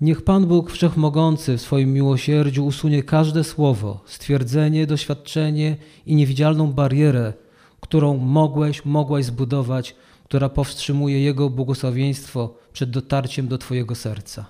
Niech 0.00 0.22
Pan 0.22 0.46
Bóg 0.46 0.70
Wszechmogący 0.70 1.56
w 1.56 1.60
swoim 1.60 1.92
miłosierdziu 1.92 2.66
usunie 2.66 3.02
każde 3.02 3.44
słowo, 3.44 4.00
stwierdzenie, 4.06 4.86
doświadczenie 4.86 5.76
i 6.06 6.14
niewidzialną 6.14 6.72
barierę, 6.72 7.32
którą 7.80 8.16
mogłeś, 8.16 8.84
mogłaś 8.84 9.24
zbudować, 9.24 9.96
która 10.24 10.48
powstrzymuje 10.48 11.20
Jego 11.20 11.50
błogosławieństwo 11.50 12.54
przed 12.72 12.90
dotarciem 12.90 13.48
do 13.48 13.58
Twojego 13.58 13.94
serca. 13.94 14.46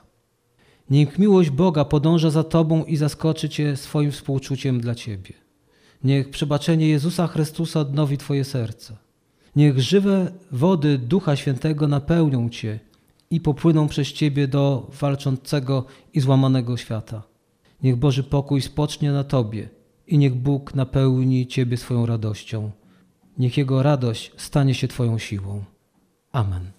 Niech 0.90 1.18
miłość 1.18 1.50
Boga 1.50 1.85
podąża 1.85 2.31
za 2.31 2.44
Tobą 2.44 2.85
i 2.85 2.96
zaskoczy 2.96 3.48
Cię 3.48 3.76
swoim 3.76 4.11
współczuciem 4.12 4.81
dla 4.81 4.94
Ciebie. 4.94 5.33
Niech 6.05 6.31
przebaczenie 6.31 6.88
Jezusa 6.88 7.26
Chrystusa 7.26 7.81
odnowi 7.81 8.19
Twoje 8.19 8.44
serce. 8.44 9.06
Niech 9.57 9.81
żywe 9.81 10.33
wody 10.52 10.98
Ducha 10.98 11.37
Świętego 11.37 11.88
napełnią 11.88 12.48
Cię 12.48 12.81
i 13.31 13.40
popłyną 13.40 13.88
przez 13.88 14.13
Ciebie 14.13 14.48
do 14.48 14.90
walczącego 15.00 15.85
i 16.15 16.21
złamanego 16.21 16.77
świata. 16.77 17.23
Niech 17.83 17.96
Boży 17.96 18.23
pokój 18.23 18.63
spocznie 18.63 19.13
na 19.13 19.25
Tobie 19.25 19.69
i 20.07 20.19
niech 20.19 20.35
Bóg 20.35 20.75
napełni 20.75 21.46
Ciebie 21.46 21.77
swoją 21.77 22.07
radością. 22.07 22.71
Niech 23.38 23.57
Jego 23.57 23.83
radość 23.83 24.33
stanie 24.37 24.75
się 24.75 24.88
Twoją 24.88 25.19
siłą. 25.19 25.65
Amen. 26.33 26.75